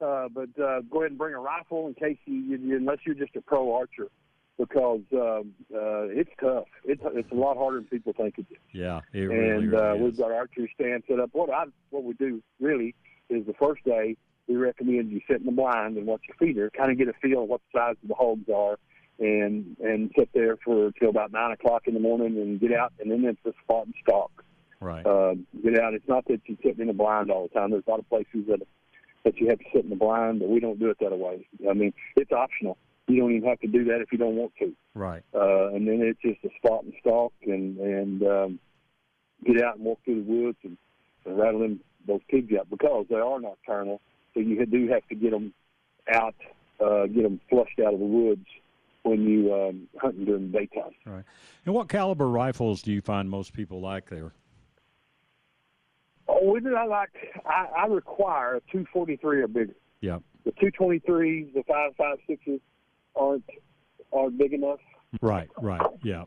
[0.00, 3.16] Uh, but uh, go ahead and bring a rifle in case you, you unless you're
[3.16, 4.08] just a pro archer,
[4.56, 6.66] because um, uh, it's tough.
[6.84, 8.58] It's it's a lot harder than people think it is.
[8.72, 11.30] Yeah, it and really, really uh, we've got archery stand set up.
[11.32, 12.94] What I what we do really
[13.28, 16.70] is the first day we recommend you sit in the blind and watch your feeder,
[16.70, 18.78] kind of get a feel of what the size of the hogs are,
[19.18, 22.92] and and sit there for till about nine o'clock in the morning and get out,
[23.00, 24.44] and then it's a spot and stalk.
[24.80, 25.04] Right.
[25.04, 25.94] Uh, get out.
[25.94, 27.70] It's not that you're sitting in the blind all the time.
[27.70, 28.60] There's a lot of places that
[29.24, 31.46] that you have to sit in the blind, but we don't do it that way.
[31.68, 32.78] I mean, it's optional.
[33.08, 34.72] You don't even have to do that if you don't want to.
[34.94, 35.22] Right.
[35.34, 38.60] Uh, and then it's just a spot and stalk, and and um,
[39.44, 40.76] get out and walk through the woods and,
[41.24, 44.00] and rattle them those pigs out because they are nocturnal.
[44.34, 45.52] So you do have to get them
[46.12, 46.34] out,
[46.80, 48.46] uh, get them flushed out of the woods
[49.02, 50.92] when you um, hunting during the daytime.
[51.04, 51.24] Right.
[51.66, 54.32] And what caliber rifles do you find most people like there?
[56.42, 56.74] We do.
[56.76, 57.10] I like.
[57.46, 59.74] I, I require a 243 or bigger.
[60.00, 60.18] Yeah.
[60.44, 62.60] The 223s, the 556s
[63.16, 63.44] aren't
[64.12, 64.80] aren't big enough.
[65.20, 65.48] Right.
[65.60, 65.82] Right.
[66.02, 66.24] Yeah.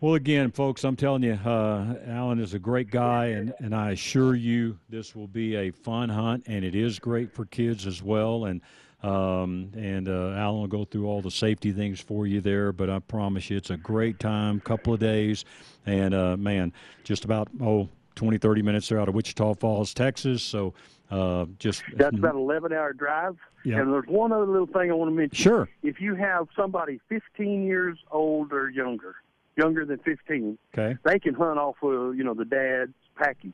[0.00, 3.92] Well, again, folks, I'm telling you, uh, Alan is a great guy, and, and I
[3.92, 8.02] assure you this will be a fun hunt, and it is great for kids as
[8.02, 8.44] well.
[8.44, 8.60] And
[9.02, 12.90] um, and uh, Alan will go through all the safety things for you there, but
[12.90, 15.44] I promise you, it's a great time, couple of days,
[15.84, 16.72] and uh, man,
[17.04, 20.42] just about oh 20, 30 minutes there out of Wichita Falls, Texas.
[20.42, 20.74] So
[21.10, 23.36] uh, just That's about an 11 hour drive.
[23.64, 23.80] Yeah.
[23.80, 25.36] And there's one other little thing I want to mention.
[25.36, 25.68] Sure.
[25.82, 29.16] If you have somebody 15 years old or younger,
[29.56, 30.96] younger than 15, okay.
[31.04, 33.52] they can hunt off of you know the dad's package.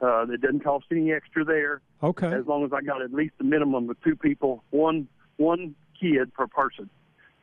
[0.00, 1.80] Uh, it doesn't cost any extra there.
[2.02, 2.32] Okay.
[2.32, 6.32] As long as I got at least a minimum of two people, one one kid
[6.34, 6.90] per person,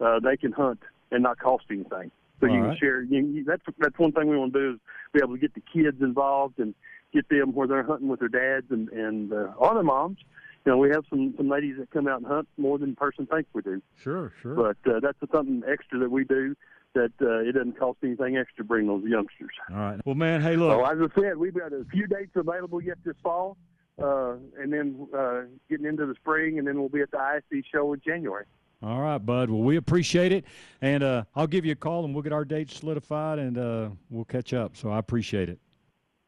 [0.02, 0.82] uh, they can hunt
[1.12, 2.12] and not cost anything.
[2.40, 2.80] So All you can right.
[2.80, 3.02] share.
[3.02, 4.80] You, you, that's that's one thing we want to do is
[5.14, 6.74] be able to get the kids involved and
[7.14, 10.20] get them where they're hunting with their dads and and uh, or their moms.
[10.66, 12.96] You know, we have some some ladies that come out and hunt more than a
[12.96, 13.82] person thinks we do.
[14.02, 14.56] Sure, sure.
[14.56, 16.56] But uh, that's something extra that we do
[16.94, 19.52] that uh, it doesn't cost anything extra to bring those youngsters.
[19.70, 20.00] All right.
[20.06, 20.72] Well, man, hey, look.
[20.72, 23.58] So as I said, we've got a few dates available yet this fall,
[24.02, 27.64] uh, and then uh, getting into the spring, and then we'll be at the ISE
[27.72, 28.46] show in January.
[28.82, 29.50] All right, bud.
[29.50, 30.46] Well, we appreciate it,
[30.82, 33.90] and uh, I'll give you a call, and we'll get our dates solidified, and uh,
[34.10, 34.78] we'll catch up.
[34.78, 35.60] So I appreciate it.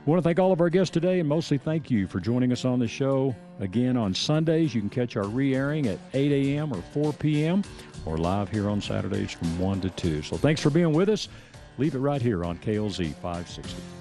[0.07, 2.65] Want to thank all of our guests today, and mostly thank you for joining us
[2.65, 3.35] on the show.
[3.59, 6.73] Again, on Sundays, you can catch our re airing at 8 a.m.
[6.73, 7.63] or 4 p.m.
[8.05, 10.23] or live here on Saturdays from 1 to 2.
[10.23, 11.29] So thanks for being with us.
[11.77, 14.00] Leave it right here on KLZ 560.